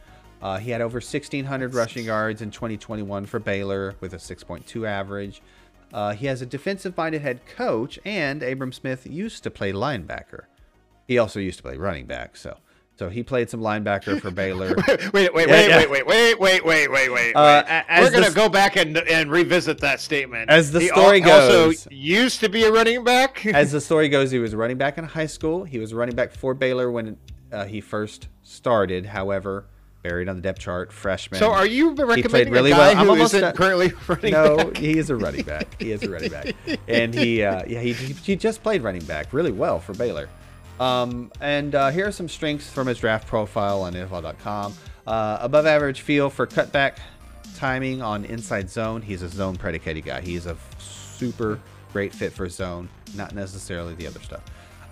[0.46, 5.42] Uh, he had over 1,600 rushing yards in 2021 for Baylor with a 6.2 average.
[5.92, 10.44] Uh, he has a defensive-minded head coach, and Abram Smith used to play linebacker.
[11.08, 12.58] He also used to play running back, so
[12.96, 14.76] so he played some linebacker for Baylor.
[15.12, 17.32] wait, wait, wait, Yeah, wait, wait, wait, wait, wait, wait, wait, wait.
[17.34, 17.72] Uh, wait.
[17.72, 20.48] a- as We're gonna the- go back and and revisit that statement.
[20.48, 23.44] As the He story al- also goes- used to be a running back.
[23.62, 25.64] As the story goes, he was a running back in high school.
[25.64, 27.16] He was a running back for Baylor when
[27.50, 29.06] uh, he first started.
[29.06, 29.66] However,
[30.06, 31.38] buried on the depth chart, freshman.
[31.38, 32.98] so, are you recommending really a guy well.
[32.98, 33.54] I'm almost isn't done.
[33.54, 34.76] currently running no, back?
[34.76, 35.80] he is a running back.
[35.80, 36.54] He is a running back,
[36.88, 40.28] and he uh, yeah he, he he just played running back really well for Baylor.
[40.78, 44.74] Um, and uh, here are some strengths from his draft profile on NFL.com.
[45.06, 46.98] Uh, above average feel for cutback
[47.56, 49.00] timing on inside zone.
[49.00, 50.20] He's a zone predicated guy.
[50.20, 51.58] He's a super
[51.92, 54.42] great fit for zone, not necessarily the other stuff.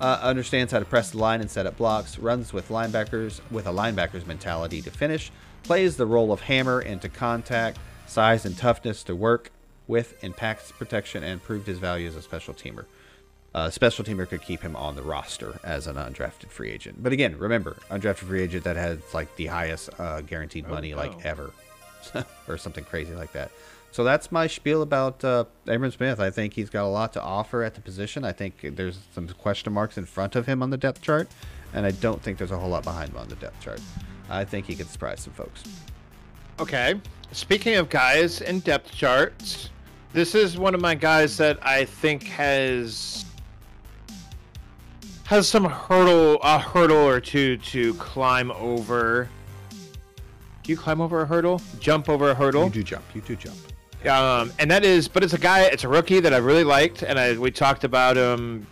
[0.01, 2.19] Uh, understands how to press the line and set up blocks.
[2.19, 5.31] Runs with linebackers with a linebacker's mentality to finish.
[5.63, 7.79] Plays the role of hammer into contact.
[8.07, 9.51] Size and toughness to work
[9.87, 12.85] with in pass protection and proved his value as a special teamer.
[13.55, 17.01] Uh, special teamer could keep him on the roster as an undrafted free agent.
[17.01, 21.13] But again, remember, undrafted free agent that has like the highest uh, guaranteed money like
[21.13, 21.31] no.
[21.31, 21.51] ever,
[22.49, 23.53] or something crazy like that.
[23.95, 26.19] So that's my spiel about uh, Abram Smith.
[26.19, 28.25] I think he's got a lot to offer at the position.
[28.25, 31.29] I think there's some question marks in front of him on the depth chart,
[31.73, 33.81] and I don't think there's a whole lot behind him on the depth chart.
[34.29, 35.63] I think he could surprise some folks.
[36.59, 37.01] Okay.
[37.31, 39.71] Speaking of guys in depth charts,
[40.13, 43.25] this is one of my guys that I think has
[45.23, 49.29] has some hurdle a hurdle or two to climb over.
[50.65, 51.63] Do you climb over a hurdle?
[51.79, 52.65] Jump over a hurdle?
[52.65, 53.05] You do jump.
[53.15, 53.57] You do jump.
[54.07, 57.03] Um, and that is, but it's a guy, it's a rookie that I really liked,
[57.03, 58.67] and I we talked about him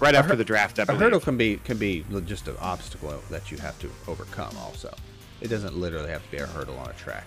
[0.00, 0.78] right after the draft.
[0.78, 4.56] I A hurdle can be can be just an obstacle that you have to overcome.
[4.58, 4.94] Also,
[5.40, 7.26] it doesn't literally have to be a hurdle on a track.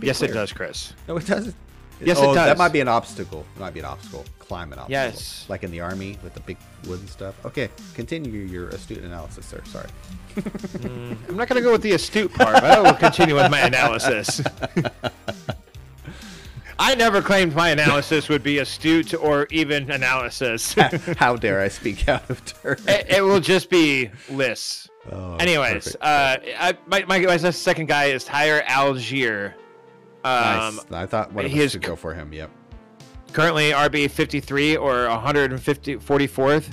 [0.00, 0.92] Yes, it does, Chris.
[1.08, 1.54] No, it doesn't.
[2.00, 3.46] Yes, it oh, That might be an obstacle.
[3.56, 4.24] It might be an obstacle.
[4.38, 4.92] Climb an obstacle.
[4.92, 5.46] Yes.
[5.48, 7.34] Like in the army with the big wooden stuff.
[7.46, 9.62] Okay, continue your astute analysis, sir.
[9.64, 9.88] Sorry.
[10.84, 13.60] I'm not going to go with the astute part, but I will continue with my
[13.66, 14.42] analysis.
[16.78, 20.76] I never claimed my analysis would be astute or even analysis.
[20.76, 22.76] it, How dare I speak out of turn?
[22.86, 24.88] it will just be lists.
[25.10, 29.54] Oh, Anyways, uh, I, my, my, my second guy is Tyler Allgeier.
[30.24, 30.80] Um, nice.
[30.90, 32.32] I thought one of he us should go for him.
[32.32, 32.50] Yep.
[33.32, 36.68] currently RB 53 or 150 44th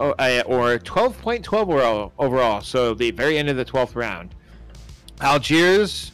[0.00, 2.60] oh, uh, or 12.12 overall, overall.
[2.62, 4.34] So the very end of the 12th round.
[5.20, 6.10] Algiers,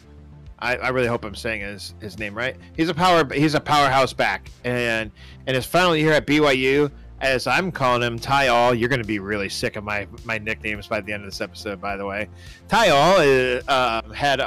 [0.60, 2.56] I, I really hope I'm saying his, his name right.
[2.76, 5.10] He's a power he's a powerhouse back and
[5.46, 6.90] in his final year at BYU
[7.20, 10.38] as I'm calling him Ty All, you're going to be really sick of my my
[10.38, 11.80] nicknames by the end of this episode.
[11.80, 12.28] By the way,
[12.68, 14.40] Ty All uh, uh, had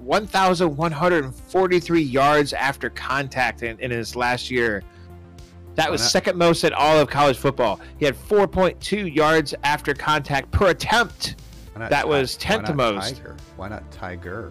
[0.00, 4.82] 1,143 yards after contact in, in his last year.
[5.76, 7.80] That was second most at all of college football.
[7.98, 11.36] He had 4.2 yards after contact per attempt.
[11.74, 13.16] Why That was why 10th not most.
[13.16, 13.36] Tiger?
[13.56, 14.50] Why not Tiger?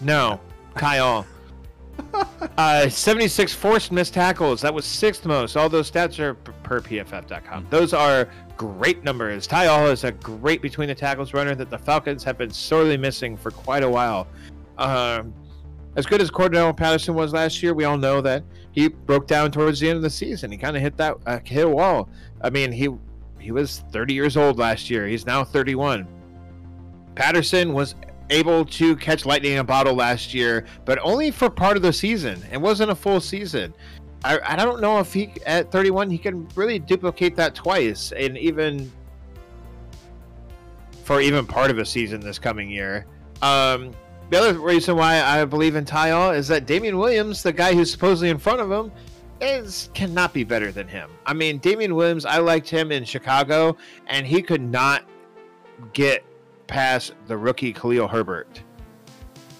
[0.00, 0.40] No,
[0.74, 1.26] Kyle.
[2.58, 4.60] uh, 76 forced missed tackles.
[4.60, 5.56] That was sixth most.
[5.56, 7.66] All those stats are per PFF.com.
[7.70, 9.46] Those are great numbers.
[9.46, 12.96] Ty All is a great between the tackles runner that the Falcons have been sorely
[12.96, 14.26] missing for quite a while.
[14.78, 15.32] Um,
[15.96, 19.50] as good as Cordarrelle Patterson was last year, we all know that he broke down
[19.50, 20.50] towards the end of the season.
[20.50, 22.10] He kind of hit that uh, hit a wall.
[22.42, 22.90] I mean, he
[23.38, 25.06] he was 30 years old last year.
[25.06, 26.06] He's now 31.
[27.14, 27.94] Patterson was
[28.30, 31.92] able to catch lightning in a bottle last year, but only for part of the
[31.92, 32.42] season.
[32.52, 33.74] It wasn't a full season.
[34.24, 38.36] I, I don't know if he at 31 he can really duplicate that twice, and
[38.36, 38.90] even
[41.04, 43.06] for even part of a season this coming year.
[43.42, 43.92] Um,
[44.30, 47.90] the other reason why I believe in Tyle is that Damien Williams, the guy who's
[47.90, 48.90] supposedly in front of him,
[49.40, 51.10] is cannot be better than him.
[51.24, 53.76] I mean, Damien Williams, I liked him in Chicago,
[54.08, 55.04] and he could not
[55.92, 56.24] get
[56.66, 58.60] past the rookie Khalil Herbert.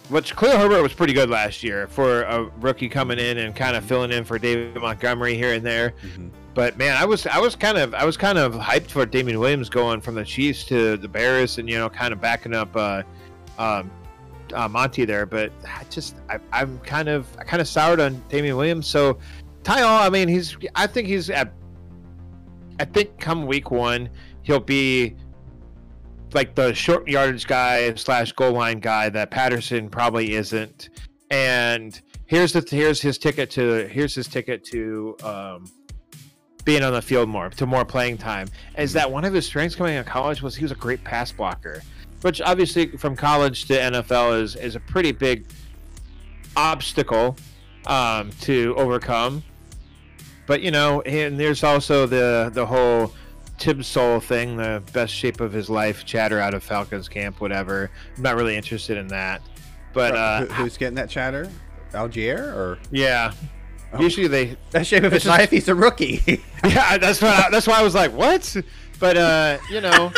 [0.08, 3.74] which Khalil Herbert was pretty good last year for a rookie coming in and kind
[3.76, 5.94] of filling in for David Montgomery here and there.
[6.16, 6.30] Mhm.
[6.54, 9.40] But man, I was I was kind of I was kind of hyped for Damien
[9.40, 12.74] Williams going from the Chiefs to the Bears and you know kind of backing up
[12.76, 13.02] uh,
[13.58, 13.90] um,
[14.54, 15.26] uh, Monty there.
[15.26, 18.86] But I just I, I'm kind of I kind of soured on Damien Williams.
[18.86, 19.18] So
[19.64, 21.52] Ty All, I mean he's I think he's at
[22.78, 24.08] I think come week one
[24.44, 25.16] he'll be
[26.32, 30.90] like the short yardage guy slash goal line guy that Patterson probably isn't.
[31.30, 35.70] And here's the here's his ticket to here's his ticket to um,
[36.64, 38.48] being on the field more to more playing time.
[38.76, 41.02] Is that one of his strengths coming out of college was he was a great
[41.04, 41.82] pass blocker,
[42.22, 45.46] which obviously from college to NFL is is a pretty big
[46.56, 47.36] obstacle
[47.86, 49.42] um, to overcome.
[50.46, 53.12] But you know, and there's also the the whole
[53.58, 57.90] Tim Soul thing, the best shape of his life, chatter out of Falcons camp, whatever.
[58.16, 59.42] I'm not really interested in that.
[59.92, 61.50] But uh, Who- who's getting that chatter?
[61.92, 63.32] Allgeier or yeah,
[63.92, 64.02] Oh.
[64.02, 65.50] usually they that shape of his just- life?
[65.50, 66.22] He's a rookie.
[66.64, 68.54] yeah, that's I, that's why I was like, what?
[68.98, 70.12] But uh, you know,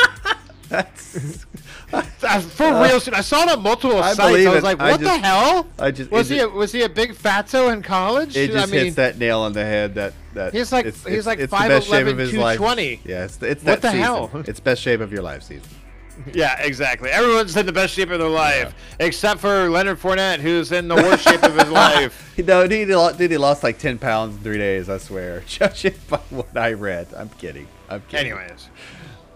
[0.68, 1.44] That's.
[1.92, 4.46] I- for real, I saw it on multiple I sites.
[4.46, 4.62] I was it.
[4.62, 5.66] like, I what the just- hell?
[5.78, 8.36] I just Was he just, a, was he a big fatso in college?
[8.36, 9.94] it just I mean, hits that nail on the head.
[9.94, 12.34] That that He's like- it's, he's it's, like it's the best shape 5'11", of his
[12.34, 12.56] life.
[12.58, 13.00] 220.
[13.04, 14.02] Yeah, it's, it's What that the season.
[14.02, 14.30] hell?
[14.46, 15.68] It's best shape of your life season.
[16.32, 17.10] yeah, exactly.
[17.10, 20.96] Everyone's in the best shape of their life, except for Leonard Fournette, who's in the
[20.96, 22.34] worst shape of his life.
[22.38, 24.88] No, dude, he lo- dude, he lost like ten pounds in three days.
[24.88, 25.40] I swear.
[25.46, 27.68] Judging by what I read, I'm kidding.
[27.88, 28.32] I'm kidding.
[28.32, 28.68] Anyways,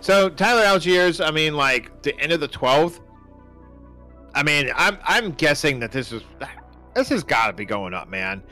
[0.00, 2.98] so Tyler Allgeier's, I mean, like the end of the twelfth.
[4.34, 6.22] I mean, I'm I'm guessing that this is
[6.96, 8.42] this has got to be going up, man.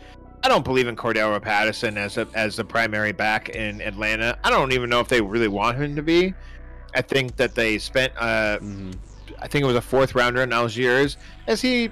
[0.43, 4.39] I don't believe in Cordarrelle Patterson as a as the primary back in Atlanta.
[4.43, 6.35] I don't even know if they really want him to be.
[6.95, 8.95] I think that they spent uh Mhm.
[9.43, 11.17] I think it was a fourth rounder in Allgeier's.
[11.47, 11.91] As he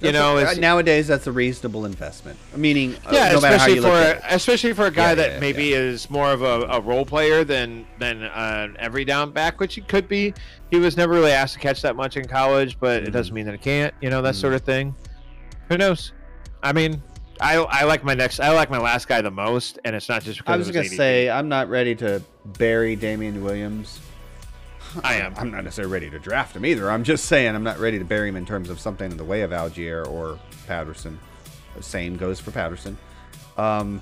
[0.00, 2.36] you That's know, a- nowadays that's a reasonable investment.
[2.54, 4.22] Meaning, uh, yeah, no matter how especially you for look at it.
[4.28, 7.44] especially for a guy Yeah, that yeah, maybe is more of a, a role player
[7.44, 10.34] than than uh, every down back, which he could be.
[10.70, 13.12] He was never really asked to catch that much in college, but it Mhm.
[13.12, 13.94] doesn't mean that he can't.
[14.00, 14.40] You know that Mhm.
[14.40, 14.94] sort of thing.
[15.68, 16.12] Who knows?
[16.62, 17.00] I mean,
[17.44, 20.22] I I like my next I like my last guy the most, and it's not
[20.22, 20.96] just because I was, was gonna ADP.
[20.96, 24.00] say I'm not ready to bury Damien Williams.
[25.02, 25.34] I am.
[25.36, 26.90] I'm not necessarily ready to draft him either.
[26.90, 29.24] I'm just saying I'm not ready to bury him in terms of something in the
[29.24, 31.18] way of Allgeier or Patterson.
[31.76, 32.96] The same goes for Patterson.
[33.58, 34.00] Um,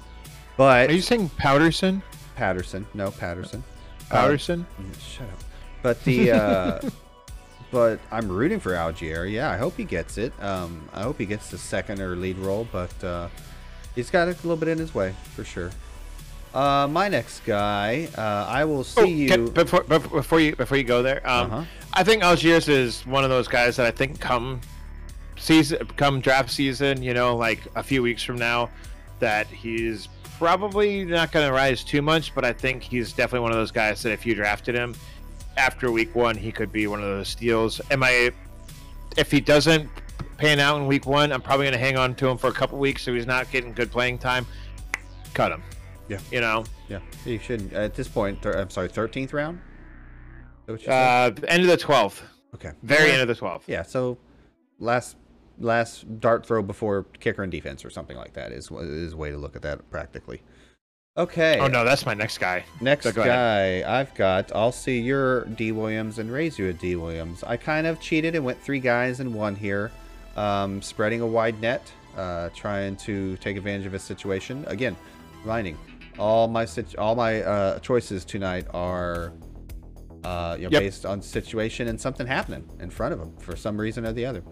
[0.56, 2.02] but Are you saying Patterson?
[2.36, 3.64] Patterson, no Patterson.
[4.10, 5.38] Uh, shut up.
[5.82, 6.80] But the uh,
[7.72, 9.28] but I'm rooting for Allgeier.
[9.28, 10.32] Yeah, I hope he gets it.
[10.40, 13.28] Um, I hope he gets the second or lead role, but uh,
[13.96, 15.70] he's got a little bit in his way for sure.
[16.54, 19.28] Uh, my next guy, uh, I will see Oh, you.
[19.28, 21.26] can- before before you before you go there.
[21.28, 21.64] Um, Uh-huh.
[21.94, 24.60] I think Allgeier's is one of those guys that I think come
[25.38, 28.68] season, come draft season, you know, like a few weeks from now,
[29.18, 30.08] that he's
[30.38, 33.70] probably not going to rise too much, but I think he's definitely one of those
[33.70, 34.94] guys that if you drafted him
[35.56, 37.80] after week one, he could be one of those steals.
[37.90, 38.30] Am I?
[39.16, 39.88] If he doesn't
[40.38, 42.52] pan out in week one, I'm probably going to hang on to him for a
[42.52, 44.46] couple weeks, so he's not getting good playing time.
[45.34, 45.62] Cut him.
[46.08, 46.18] Yeah.
[46.30, 48.40] You know, yeah, you shouldn't at this point.
[48.42, 49.58] Thir- I'm sorry, thirteenth round.
[49.58, 51.44] Is that what you said?
[51.44, 52.22] uh, end of the twelfth,
[52.54, 53.12] okay, very Yeah.
[53.14, 53.68] end of the twelfth.
[53.68, 54.18] Yeah, so
[54.78, 55.16] last
[55.58, 59.30] last dart throw before kicker and defense or something like that is is a way
[59.30, 60.42] to look at that practically.
[61.16, 61.58] Okay.
[61.60, 62.64] Oh no, that's my next guy.
[62.80, 66.96] Next So guy I've got, I'll see your D Williams and raise you a D
[66.96, 67.42] Williams.
[67.44, 69.90] I kind of cheated and went three guys in one here,
[70.36, 74.64] um, spreading a wide net, uh, trying to take advantage of a situation.
[74.68, 74.96] Again,
[75.42, 75.76] reminding
[76.18, 79.34] all my all my uh, choices tonight are
[80.24, 80.80] uh, you know, Yep.
[80.82, 84.24] based on situation and something happening in front of them for some reason or the
[84.24, 84.42] other.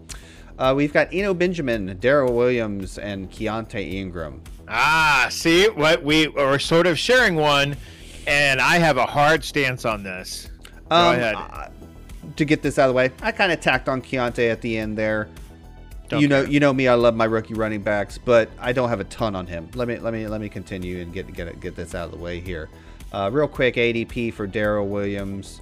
[0.61, 4.39] Uh, we've got Eno Benjamin, Darrel Williams, and Keaontay Ingram.
[4.67, 7.75] Ah, see what we are sort of sharing one,
[8.27, 10.49] and I have a hard stance on this.
[10.87, 11.35] Go Um, ahead.
[11.35, 11.67] uh,
[12.35, 14.77] to get this out of the way, I kind of tacked on Keaontay at the
[14.77, 15.29] end there.
[16.09, 16.87] Don't you know, you know me.
[16.87, 19.67] I love my rookie running backs, but I don't have a ton on him.
[19.73, 22.17] Let me, let me, let me continue and get get get this out of the
[22.23, 22.69] way here.
[23.11, 25.61] Uh, real quick, ADP for Darrel Williams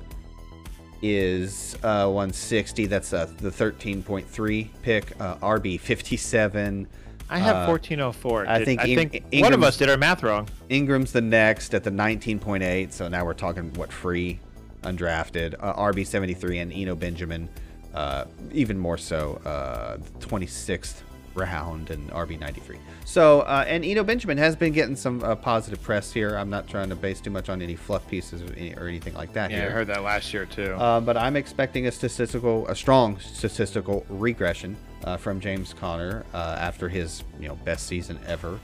[1.02, 2.86] is uh, 160.
[2.88, 5.20] That's uh, the 13.3 pick.
[5.20, 6.88] Uh, RB 57.
[7.32, 8.48] I have uh, 1404.
[8.48, 10.48] I Did- think I In- think one of us did our math wrong.
[10.70, 12.92] Ingram's the next at the 19.8.
[12.92, 14.40] So now we're talking what free,
[14.82, 15.56] undrafted.
[15.60, 17.48] Uh, RB 73 and Eno Benjamin,
[17.94, 21.02] uh, even more so, uh, 26th
[21.40, 22.78] round and RB 93.
[23.06, 26.36] So uh, and Eno Benjamin has been getting some uh, positive press here.
[26.36, 29.14] I'm not trying to base too much on any fluff pieces or, any, or anything
[29.14, 30.74] like that Yeah, I heard that last year too.
[30.74, 36.58] Uh, but I'm expecting a statistical, a strong statistical regression uh, from James Conner uh,
[36.60, 38.60] after his you know best season ever.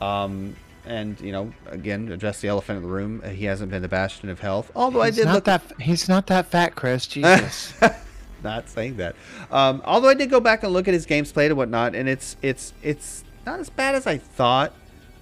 [0.00, 0.56] Um,
[0.86, 3.22] and you know, again, address the elephant in the room.
[3.22, 4.70] He hasn't been the bastion of health.
[4.74, 7.06] Although he's I did not look that he's not that fat, Chris.
[7.06, 7.74] Jesus.
[8.46, 9.16] not saying that.
[9.50, 12.08] Um, although I did go back and look at his games played and whatnot, and
[12.08, 14.72] it's it's it's not as bad as I thought.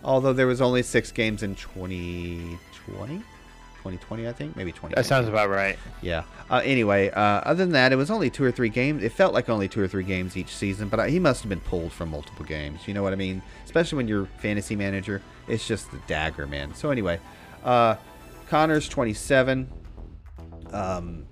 [0.04, 2.58] Although there was only six games in 2020,
[3.16, 4.94] 2020, I think, maybe 20.
[4.94, 5.78] that sounds about right.
[6.02, 6.24] Yeah.
[6.50, 9.02] Uh, anyway, uh, other than that, it was only two or three games.
[9.02, 11.48] It felt like only two or three games each season, but I, he must have
[11.48, 12.86] been pulled from multiple games.
[12.86, 13.40] You know what I mean?
[13.64, 16.74] Especially when you're fantasy manager, it's just the dagger, man.
[16.74, 17.18] So anyway,
[17.64, 17.96] uh,
[18.48, 19.70] Conner's 27.
[20.70, 21.23] Um,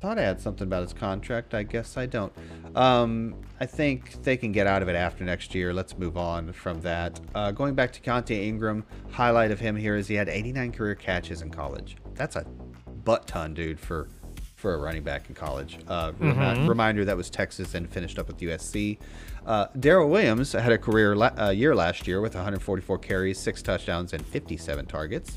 [0.00, 1.54] thought I had something about his contract.
[1.54, 2.32] I guess I don't.
[2.74, 5.72] Um, I think they can get out of it after next year.
[5.72, 7.18] Let's move on from that.
[7.34, 10.94] Uh, going back to Keaontay Ingram, highlight of him here is he had 89 career
[10.94, 11.96] catches in college.
[12.14, 12.44] That's a
[13.04, 14.08] butt ton, dude, for
[14.56, 15.78] for a running back in college.
[15.86, 18.98] Uh, remi- reminder that was Texas and finished up with USC.
[19.44, 23.60] Uh, Darrel Williams had a career la- uh, year last year with 144 carries, six
[23.62, 25.36] touchdowns, and 57 targets.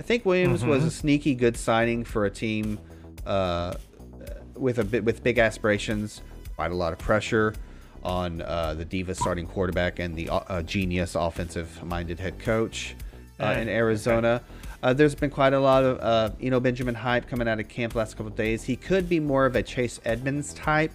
[0.00, 2.80] I think Williams was a sneaky good signing for a team
[3.26, 3.74] uh,
[4.56, 6.22] with a bit with big aspirations,
[6.56, 7.54] quite a lot of pressure
[8.02, 12.94] on uh, the diva starting quarterback and the uh, genius offensive-minded head coach
[13.40, 14.42] uh, in Arizona.
[14.82, 17.94] Uh, there's been quite a lot of uh, Eno Benjamin hype coming out of camp
[17.94, 18.62] last couple of days.
[18.62, 20.92] He could be more of a Chase Edmonds type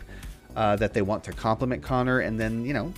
[0.56, 2.94] uh, that they want to complement Conner, and then you know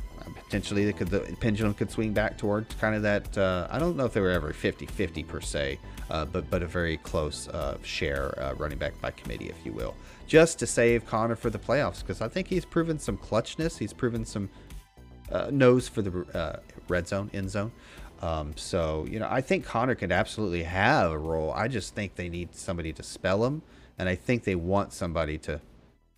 [0.52, 3.38] potentially they could the pendulum could swing back towards kind of that.
[3.38, 5.80] Uh, I don't know if they were ever 50-50 per se,
[6.10, 9.72] uh, but but a very close uh, share uh, running back by committee, if you
[9.72, 9.96] will,
[10.28, 13.78] just to save Conner for the playoffs because I think he's proven some clutchness.
[13.78, 14.50] He's proven some
[15.32, 17.72] uh, nose for the uh, red zone, end zone.
[18.22, 21.54] Um, so you know, I think Conner could absolutely have a role.
[21.54, 23.62] I just think they need somebody to spell him,
[23.98, 25.62] and I think they want somebody to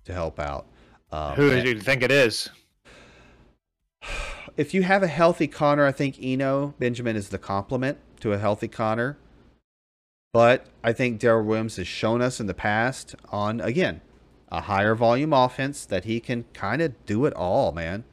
[0.06, 0.66] to help out.
[1.12, 2.50] Um, Who do you think it is?
[4.56, 8.38] If you have a healthy Conner, I think Eno Benjamin is the complement to a
[8.38, 9.18] healthy Conner.
[10.32, 14.01] But I think Darrel Williams has shown us in the past on again
[14.49, 18.04] a higher volume offense that he can kind of do it all, man.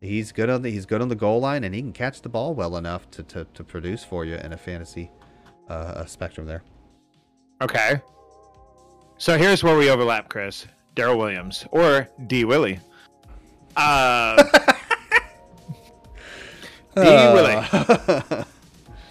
[0.00, 2.28] He's good on the he's good on the goal line and he can catch the
[2.28, 5.10] ball well enough to to, to produce for you in a fantasy
[5.68, 6.62] uh, spectrum there.
[7.62, 8.00] Okay.
[9.18, 10.66] So here's where we overlap, Chris.
[10.94, 12.80] Darrel Williams or D Willie.
[13.76, 14.42] Uh,
[16.96, 18.44] D Willie.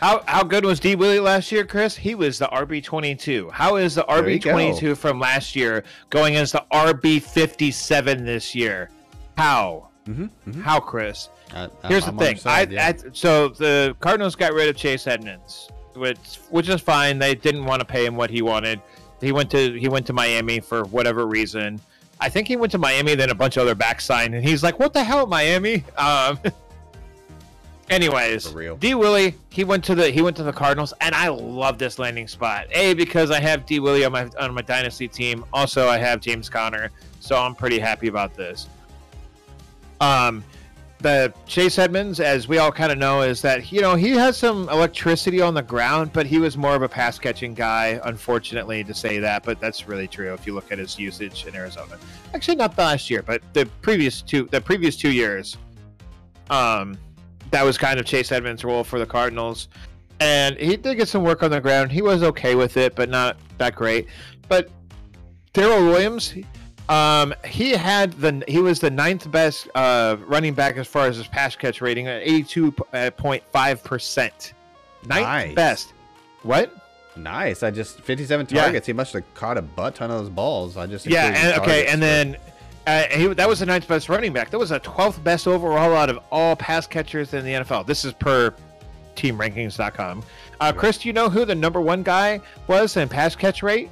[0.01, 1.95] How how good was D Willie last year, Chris?
[1.95, 3.49] He was the RB twenty two.
[3.51, 8.25] How is the RB twenty two from last year going as the RB fifty seven
[8.25, 8.89] this year?
[9.37, 9.89] How?
[10.07, 10.29] Mhm,
[10.61, 11.29] How, Chris?
[11.55, 12.35] I- Here's I'm the thing.
[12.37, 12.87] side, I, yeah.
[12.89, 16.17] I so the Cardinals got rid of Chase Edmonds, which
[16.49, 17.17] which is fine.
[17.17, 18.81] They didn't want to pay him what he wanted.
[19.21, 21.79] He went to he went to Miami for whatever reason.
[22.19, 24.61] I think he went to Miami, then a bunch of other back signed, and he's
[24.61, 26.37] like, "What the hell, Miami?" Um.
[27.89, 28.53] Anyways.
[28.79, 31.99] D Willie, he went to the he went to the Cardinals, and I love this
[31.99, 32.65] landing spot.
[32.71, 35.45] A because I have D Willie on my on my dynasty team.
[35.53, 38.67] Also, I have James Conner, so I'm pretty happy about this.
[40.01, 40.43] Um,
[40.99, 44.35] the Chase Edmonds, as we all kind of know, is that you know he has
[44.35, 47.99] some electricity on the ground, but he was more of a pass catching guy.
[48.05, 51.55] Unfortunately, to say that, but that's really true if you look at his usage in
[51.55, 51.99] Arizona.
[52.33, 55.55] Actually, not the last year, but the previous two the previous two years.
[56.49, 56.97] Um,
[57.51, 59.67] that was kind of Chase Edmonds' role for the Cardinals,
[60.19, 61.91] and he did get some work on the ground.
[61.91, 64.07] He was okay with it, but not that great.
[64.47, 64.69] But
[65.53, 66.33] Darrel Williams,
[66.89, 71.17] um, he had the he was the ninth best uh, running back as far as
[71.17, 74.53] his pass catch rating at eighty two point five percent.
[75.07, 75.55] Ninth Nice.
[75.55, 75.93] best.
[76.43, 76.73] What?
[77.17, 77.63] Nice.
[77.63, 78.63] I just 57 Yeah.
[78.63, 78.85] targets.
[78.87, 80.75] He must have caught a butt ton of those balls.
[80.77, 82.35] I just Yeah, and, okay, and then
[82.87, 84.49] uh, he, that was the ninth best running back.
[84.49, 87.85] That was the twelfth best overall out of all pass catchers in the NFL.
[87.87, 88.53] This is per
[89.15, 90.23] TeamRankings.com.
[90.59, 93.89] Uh, Chris, do you know who the number one guy was in pass catch rate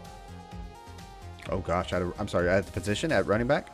[1.49, 2.49] oh gosh, I, I'm sorry.
[2.49, 3.69] At the position at running back.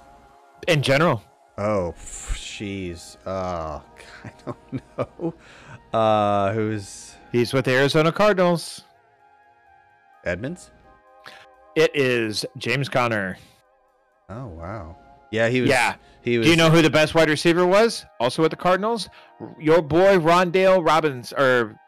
[0.67, 1.22] in general?
[1.57, 3.17] Oh, jeez.
[3.26, 3.80] Uh,
[4.24, 5.34] I don't know.
[5.97, 8.84] Uh, who's He's with the Arizona Cardinals.
[10.26, 10.72] Edmonds?
[11.76, 13.38] It is James Conner.
[14.30, 14.95] Oh wow.
[15.32, 15.69] Yeah, he was.
[15.69, 15.95] Yeah.
[16.21, 16.45] He was.
[16.45, 18.05] Do you know who the best wide receiver was?
[18.19, 19.09] Also with the Cardinals,
[19.59, 21.80] your boy Rondale Robbins, or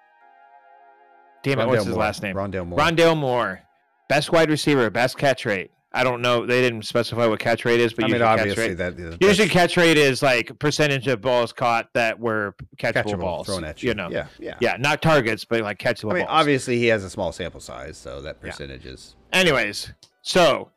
[1.44, 2.00] damn it, Rondale what's his Moore.
[2.00, 2.36] last name?
[2.36, 2.80] Rondale Moore.
[2.80, 3.62] Rondale Moore,
[4.10, 5.72] best wide receiver, best catch rate.
[5.94, 6.46] I don't know.
[6.46, 8.74] They didn't specify what catch rate is, but I mean, usually catch obviously rate.
[8.78, 13.20] that is Usually, catch rate is like percentage of balls caught that were catchable, catchable
[13.20, 13.48] balls.
[13.48, 13.90] thrown at you.
[13.90, 14.56] You know, Yeah, yeah.
[14.62, 16.40] yeah, not targets, but like catchable I mean, balls.
[16.40, 19.16] obviously he has a small sample size, so that percentage is.
[19.34, 20.72] Anyways, so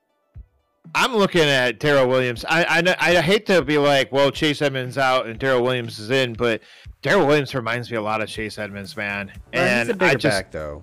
[0.95, 2.45] I'm looking at Darrel Williams.
[2.49, 2.65] I,
[3.01, 6.35] I I hate to be like, well, Chase Edmonds out and Darrel Williams is in,
[6.35, 6.61] but
[7.03, 9.33] Darrel Williams reminds me a lot of Chase Edmonds, man.
[9.53, 10.83] And he's a bigger just back though,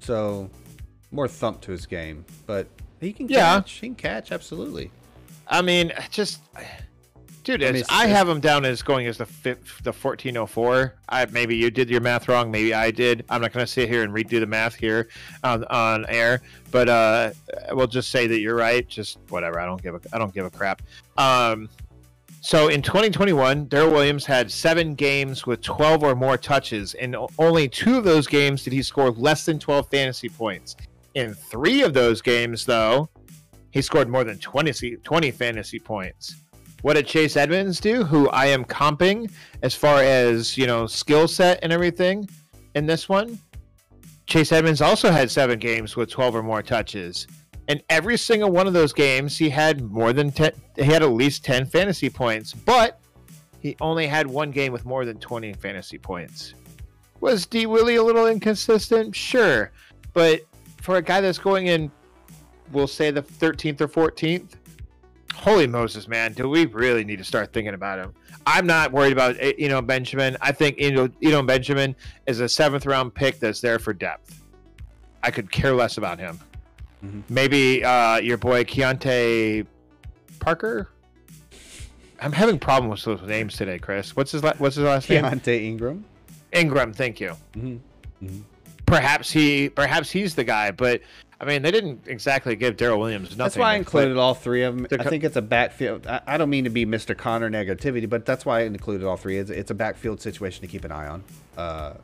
[0.00, 0.50] so
[1.10, 2.24] more thump to his game.
[2.46, 2.68] But
[3.00, 3.56] he can Yeah.
[3.60, 3.72] catch.
[3.72, 4.90] He can catch absolutely.
[5.46, 6.40] I mean, just
[7.56, 9.82] dude, I I, mean, it's- I it's- have him down as going as the fifth,
[9.82, 10.94] the fourteen oh four.
[11.08, 13.24] I maybe you did your math wrong, maybe I did.
[13.28, 15.08] I'm not gonna sit here and redo the math here
[15.42, 17.30] on on air, but uh,
[17.72, 18.86] we'll just say that you're right.
[18.88, 19.58] Just whatever.
[19.60, 20.82] I don't give a I don't give a crap.
[21.16, 21.68] Um,
[22.40, 26.94] so in 2021, Darrel Williams had seven games with 12 or more touches.
[26.94, 30.76] In o- only two of those games did he score less than 12 fantasy points.
[31.14, 33.08] In three of those games, though,
[33.72, 36.36] he scored more than 20, 20 fantasy points.
[36.82, 39.30] What did Chase Edmonds do, who I am comping
[39.62, 42.28] as far as, you know, skill set and everything
[42.74, 43.38] in this one?
[44.26, 47.26] Chase Edmonds also had seven games with 12 or more touches.
[47.66, 51.10] And every single one of those games, he had more than 10, he had at
[51.10, 53.00] least 10 fantasy points, but
[53.60, 56.54] he only had one game with more than 20 fantasy points.
[57.20, 59.16] Was D Willie a little inconsistent?
[59.16, 59.72] Sure.
[60.12, 60.42] But
[60.80, 61.90] for a guy that's going in,
[62.72, 64.52] we'll say the 13th or 14th,
[65.38, 68.12] holy Moses, man, do we really need to start thinking about him?
[68.46, 70.36] I'm not worried about eh, Eno Benjamin.
[70.40, 71.94] I think you know, Eno Benjamin
[72.26, 74.42] is a seventh round pick that's there for depth.
[75.22, 76.38] I could care less about him.
[77.04, 77.22] Mhm.
[77.28, 79.66] Maybe uh, your boy Keaontay
[80.40, 80.88] Parker.
[82.20, 84.16] I'm having problems with those names today, Chris.
[84.16, 85.22] What's his la- What's his last name?
[85.24, 86.04] Keaontay Ingram.
[86.52, 86.92] Ingram.
[86.92, 87.34] Thank you.
[87.56, 88.40] Mm-hmm.
[88.86, 90.70] Perhaps he, perhaps he's the guy.
[90.72, 91.02] But
[91.40, 93.38] I mean, they didn't exactly give Darrel Williams nothing.
[93.38, 94.86] That's why I included all three of them.
[94.90, 96.06] They're I think it's a backfield.
[96.06, 97.16] I, I don't mean to be Mr.
[97.16, 99.38] Conner negativity, but that's why I included all three.
[99.38, 101.24] It's, it's a backfield situation to keep an eye on.
[101.56, 101.94] Uh,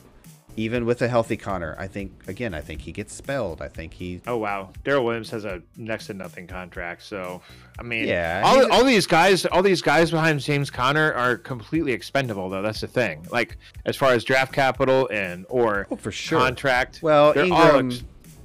[0.57, 3.61] even with a healthy Conner, I think again, I think he gets spelled.
[3.61, 4.21] I think he.
[4.29, 7.03] Oh wow, Darrel Williams has a next to nothing contract.
[7.03, 7.43] So
[7.77, 11.37] I mean, Yeah, all, a- all these guys, all these guys behind James Conner are
[11.39, 12.63] completely expendable, though.
[12.63, 13.27] That's the thing.
[13.33, 16.39] Like as far as draft capital and or Oh, for sure.
[16.39, 17.01] contract.
[17.03, 18.05] Well, they're all Ingram, ex-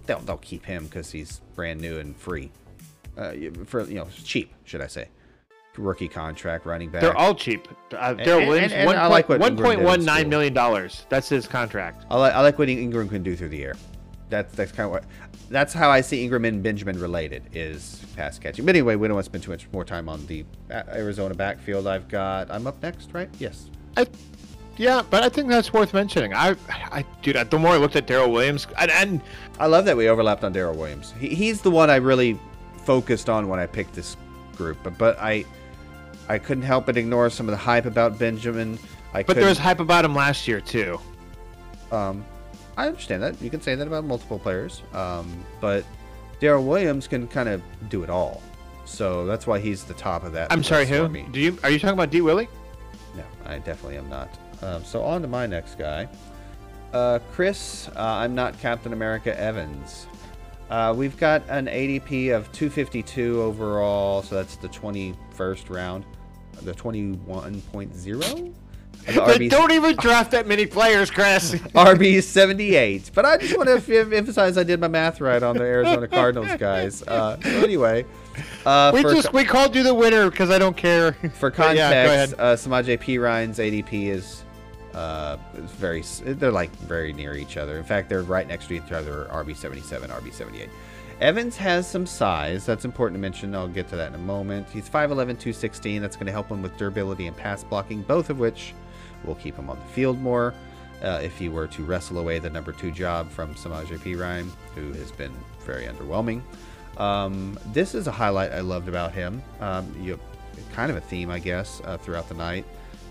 [0.10, 2.52] they'll they'll keep him because he's brand new and free.
[3.18, 3.34] Uh,
[3.66, 5.08] for you know, cheap, should I say?
[5.78, 7.02] Rookie contract, running back.
[7.02, 7.68] they're all cheap.
[7.94, 10.26] Uh, And- Darrel and- Williams, and one I like what one point in one school.
[10.26, 11.06] million dollars.
[11.10, 12.06] That's his contract.
[12.10, 13.76] I like I like what Ingram can do through the air.
[14.30, 15.04] That's that's kind of what
[15.50, 18.66] that's how I see Ingram and Benjamin related is pass catching.
[18.66, 21.88] But anyway, we don't want to spend too much more time on the Arizona backfield.
[21.88, 23.30] I've got I'm up next, right?
[23.40, 23.70] Yes.
[23.96, 24.06] I,
[24.80, 26.34] yeah, but I think that's worth mentioning.
[26.34, 29.22] I, I, dude, the more I looked at Darrel Williams, and, and
[29.60, 31.14] I love that we overlapped on Darrel Williams.
[31.20, 32.40] He, he's the one I really
[32.86, 34.16] focused on when I picked this
[34.56, 34.78] group.
[34.82, 35.44] But but I
[36.30, 38.80] I couldn't help but ignore some of the hype about Benjamin.
[39.14, 40.98] I but there was hype about him last year too.
[41.92, 42.26] Um,
[42.78, 43.42] I understand that.
[43.42, 44.82] You can say that about multiple players.
[44.94, 45.84] Um, but
[46.40, 48.42] Darrel Williams can kind of do it all.
[48.86, 50.52] So that's why he's the top of that.
[50.54, 51.10] I'm sorry, who?
[51.10, 51.28] me.
[51.32, 52.48] Do you are you talking about D Willie?
[53.14, 54.30] No, I definitely am not.
[54.62, 56.08] Um, so on to my next guy.
[56.94, 60.08] Uh, Chris, uh, I'm not Captain America Evans.
[60.70, 66.06] Uh, we've got an ADP of 252 overall, so that's the 21st round.
[66.62, 68.54] The 21.0?
[69.06, 71.54] The But RB don't even draft that many players, Chris.
[71.74, 73.12] RB 78.
[73.16, 76.08] But I just want to f- emphasize I did my math right on the Arizona
[76.10, 77.02] Cardinals guys.
[77.04, 78.06] Uh, so anyway,
[78.66, 81.14] uh, we just we called you the winner because I don't care.
[81.34, 82.34] for yeah, context, ahead.
[82.38, 84.44] uh, Samaje Perine's ADP is
[84.94, 87.78] uh, very, they're like very near each other.
[87.78, 89.28] In fact, they're right next to each other.
[89.32, 90.70] RB 77, RB 78.
[91.22, 92.66] Evans has some size.
[92.66, 93.54] That's important to mention.
[93.54, 94.70] I'll get to that in a moment.
[94.70, 96.02] He's 5'11, 216.
[96.02, 98.74] That's going to help him with durability and pass blocking, both of which
[99.26, 100.54] will keep him on the field more.
[101.02, 104.50] Uh, if he were to wrestle away the number two job from Samaje Perine.
[104.76, 105.32] Who has been
[105.66, 106.42] very underwhelming.
[106.98, 109.42] Um, this is a highlight I loved about him.
[109.62, 110.20] Um, you,
[110.74, 112.66] kind of a theme, I guess, uh, throughout the night.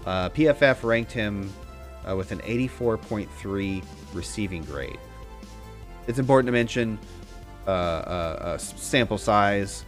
[0.07, 1.53] Uh, PFF ranked him
[2.09, 3.83] uh, with an 84.3
[4.15, 4.99] receiving grade.
[6.07, 6.99] It's important to mention
[7.67, 9.85] uh, uh, uh, sample size.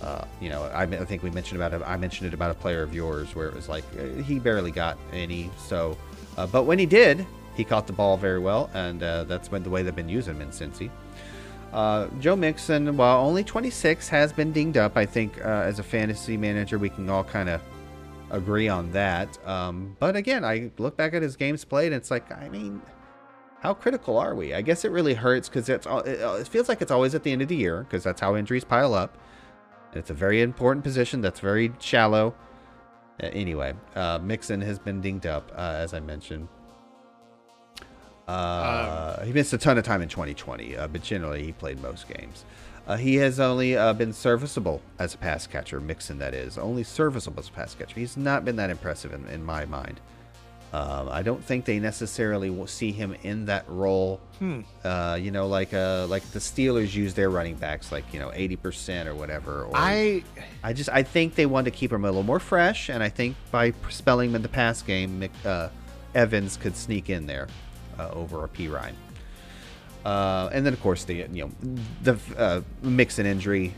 [0.00, 1.84] Uh, you know, I, I think we mentioned about it.
[1.84, 4.70] I mentioned it about a player of yours where it was like uh, he barely
[4.70, 5.50] got any.
[5.58, 5.98] So,
[6.36, 9.82] but when he did, he caught the ball very well, and that's been the way
[9.82, 10.90] they've been using him in Cincy.
[11.72, 14.96] Uh, Joe Mixon, while only 26, has been dinged up.
[14.96, 17.60] I think uh, as a fantasy manager, we can all kind of
[18.30, 19.38] agree on that.
[19.46, 22.80] Um, but again, I look back at his games played, and it's like, I mean,
[23.60, 24.54] how critical are we?
[24.54, 27.22] I guess it really hurts because it's all- it, it feels like it's always at
[27.22, 29.18] the end of the year because that's how injuries pile up.
[29.94, 32.34] It's a very important position that's very shallow.
[33.22, 36.48] Uh, anyway, uh, Mixon has been dinged up, uh, as I mentioned.
[38.28, 41.80] Uh, Uh, he missed a ton of time in 2020, uh, but generally he played
[41.80, 42.44] most games.
[42.88, 46.82] Uh, he has only uh, been serviceable as a pass catcher, Mixon that is, only
[46.82, 48.00] serviceable as a pass catcher.
[48.00, 50.00] He's not been that impressive in, in my mind.
[50.72, 54.20] Um, I don't think they necessarily will see him in that role.
[54.38, 54.60] Hmm.
[54.84, 58.30] Uh, you know, like uh, like the Steelers use their running backs, like you know,
[58.34, 59.64] eighty percent or whatever.
[59.64, 60.22] Or, I
[60.62, 63.08] I just I think they want to keep him a little more fresh, and I
[63.08, 65.68] think by spelling him in the pass game, uh,
[66.14, 67.48] Evans could sneak in there
[67.98, 68.92] uh, over a Perine.
[70.08, 71.50] Uh, and then of course the you know
[72.02, 73.74] the uh, Mixon injury,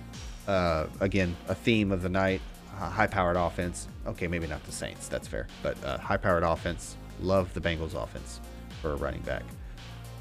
[0.46, 2.40] uh, again a theme of the night.
[2.78, 3.88] High powered offense.
[4.06, 5.08] Okay, maybe not the Saints.
[5.08, 6.96] That's fair, but uh, high powered offense.
[7.20, 8.40] Love the Bengals offense
[8.80, 9.42] for a running back.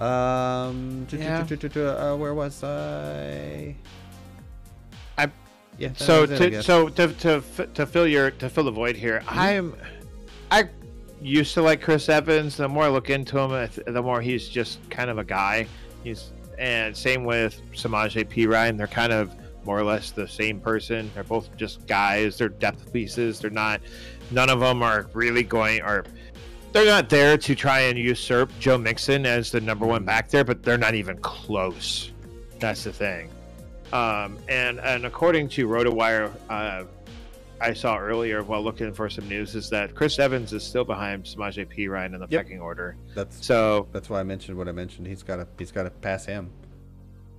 [0.02, 1.46] Um, Yeah.
[1.46, 3.76] uh, where was I?
[5.18, 5.32] I-
[5.78, 5.92] yeah.
[5.96, 6.66] so it, I to guess.
[6.66, 7.42] so to to
[7.76, 9.40] to fill your to fill the void here, Mm-hmm.
[9.40, 9.76] I'm
[10.52, 10.70] I
[11.22, 12.58] used to like Chris Evans.
[12.58, 15.68] The more I look into him, the more he's just kind of a guy.
[16.04, 18.78] He's and same with Samaje Perine.
[18.78, 19.34] They're kind of
[19.64, 21.10] more or less the same person.
[21.14, 22.38] They're both just guys.
[22.38, 23.40] They're depth pieces.
[23.40, 23.82] They're not.
[24.32, 26.06] None of them are really going or.
[26.72, 30.44] They're not there to try and usurp Joe Mixon as the number one back there,
[30.44, 32.12] but they're not even close.
[32.60, 33.32] That's the thing.
[33.92, 36.84] Um, and and according to RotoWire, uh,
[37.62, 41.26] I saw earlier while looking for some news is that Chris Evans is still behind
[41.26, 42.46] Samaje Perine in the Yep.
[42.46, 42.96] pecking order.
[43.16, 45.08] that's So that's why I mentioned what I mentioned.
[45.08, 46.50] He's got to he's got to pass him.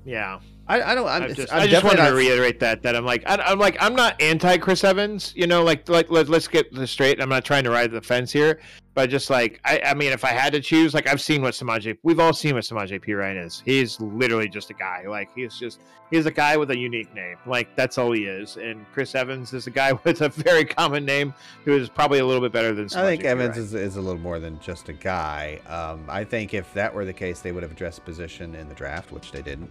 [0.05, 0.39] yeah,
[0.71, 1.09] I, I don't.
[1.09, 3.25] I'm, I it's- just I'm I just wanted definitely to reiterate that that I'm like
[3.27, 5.33] I, I'm like I'm not anti Chris Evans.
[5.37, 7.21] You know, like like let, let's get this straight.
[7.21, 8.61] I'm not trying to ride the fence here,
[8.95, 11.55] but just like I I mean, if I had to choose, like I've seen what
[11.55, 13.63] Samaje, we've all seen what Samaje Perine is.
[13.65, 15.05] He's literally just a guy.
[15.09, 17.37] Like he's just he's a guy with a unique name.
[17.47, 18.57] Like that's all he is.
[18.57, 22.27] And Chris Evans is a guy with a very common name who is probably a
[22.27, 22.87] little bit better than.
[22.95, 23.27] I think P.
[23.29, 23.65] Evans Ryan.
[23.65, 25.61] is, is a little more than just a guy.
[25.67, 28.75] Um, I think if that were the case, they would have addressed position in the
[28.75, 29.71] draft, which they didn't.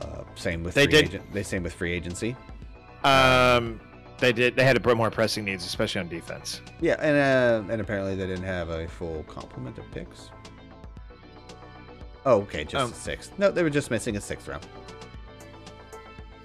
[0.00, 1.04] Uh, same with They free did.
[1.06, 2.36] Agent, they same with free agency.
[3.04, 3.80] Um,
[4.18, 4.56] they did.
[4.56, 6.60] They had a bit more pressing needs, especially on defense.
[6.80, 10.30] Yeah, and uh, and apparently they didn't have a full complement of picks.
[12.24, 13.32] Oh, okay, just Um, a sixth.
[13.38, 14.66] No, they were just missing a sixth round.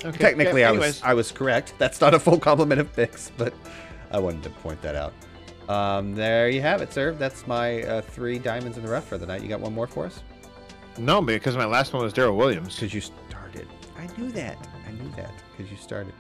[0.04, 0.18] Okay.
[0.18, 1.02] Technically, yeah, I was.
[1.04, 1.74] I was correct.
[1.78, 3.54] That's not a full complement of picks, but
[4.12, 5.14] I wanted to point that out.
[5.70, 7.14] Um, there you have it, sir.
[7.14, 9.42] That's my uh, three diamonds in the rough for the night.
[9.42, 10.22] You got one more for us?
[10.98, 12.76] No, because my last one was Darrel Williams.
[12.76, 13.02] Because you.
[13.98, 14.58] I knew that.
[14.88, 16.14] I knew that because you started.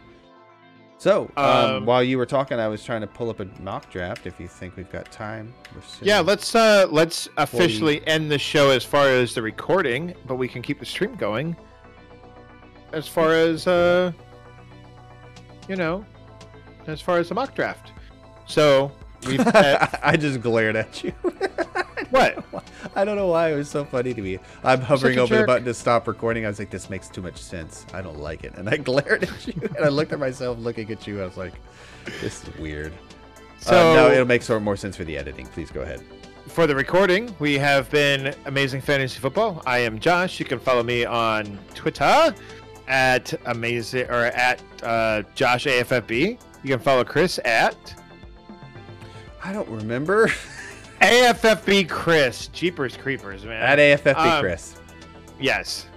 [0.97, 3.89] So, um, Um, while you were talking, I was trying to pull up a mock
[3.89, 4.27] draft.
[4.27, 8.69] If you think we've got time, We're Yeah, let's uh let's officially end the show
[8.69, 11.55] as far as the recording, but we can keep the stream going.
[12.93, 14.11] As far as uh
[15.67, 16.05] you know,
[16.87, 17.91] as far as the mock draft.
[18.45, 18.91] So
[19.25, 21.13] we've had, I just glared at you.
[22.51, 22.63] what?
[22.95, 24.37] I don't know why it was so funny to me.
[24.63, 26.45] I'm hovering over the button to stop recording.
[26.45, 27.85] I was like, "This makes too much sense.
[27.93, 30.91] I don't like it." And I glared at you, and I looked at myself, looking
[30.91, 31.21] at you.
[31.21, 31.53] I was like,
[32.21, 32.93] "This is weird."
[33.59, 35.47] So uh, no, it'll make so more sense for the editing.
[35.47, 36.01] Please go ahead.
[36.47, 39.61] for the recording, we have been Amazing Fantasy Football.
[39.65, 40.39] I am Josh.
[40.39, 42.35] You can follow me on Twitter
[42.87, 46.39] at amazing or at uh, Josh AFFB.
[46.63, 47.95] You can follow Chris at
[49.43, 50.31] I don't remember.
[51.01, 52.47] AFFB Chris.
[52.47, 53.61] Jeepers Creepers, man.
[53.61, 54.75] at AFFB, Um, Chris.
[55.39, 55.87] yes.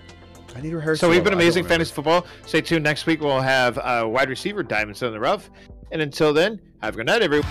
[0.57, 1.00] I need to rehearse.
[1.00, 1.74] So we've been amazing remember.
[1.84, 2.26] fantasy football.
[2.46, 2.84] Stay tuned.
[2.84, 5.50] Next week we'll have uh, wide receiver diamonds in the rough.
[5.90, 7.48] And until then, have a good night, everyone.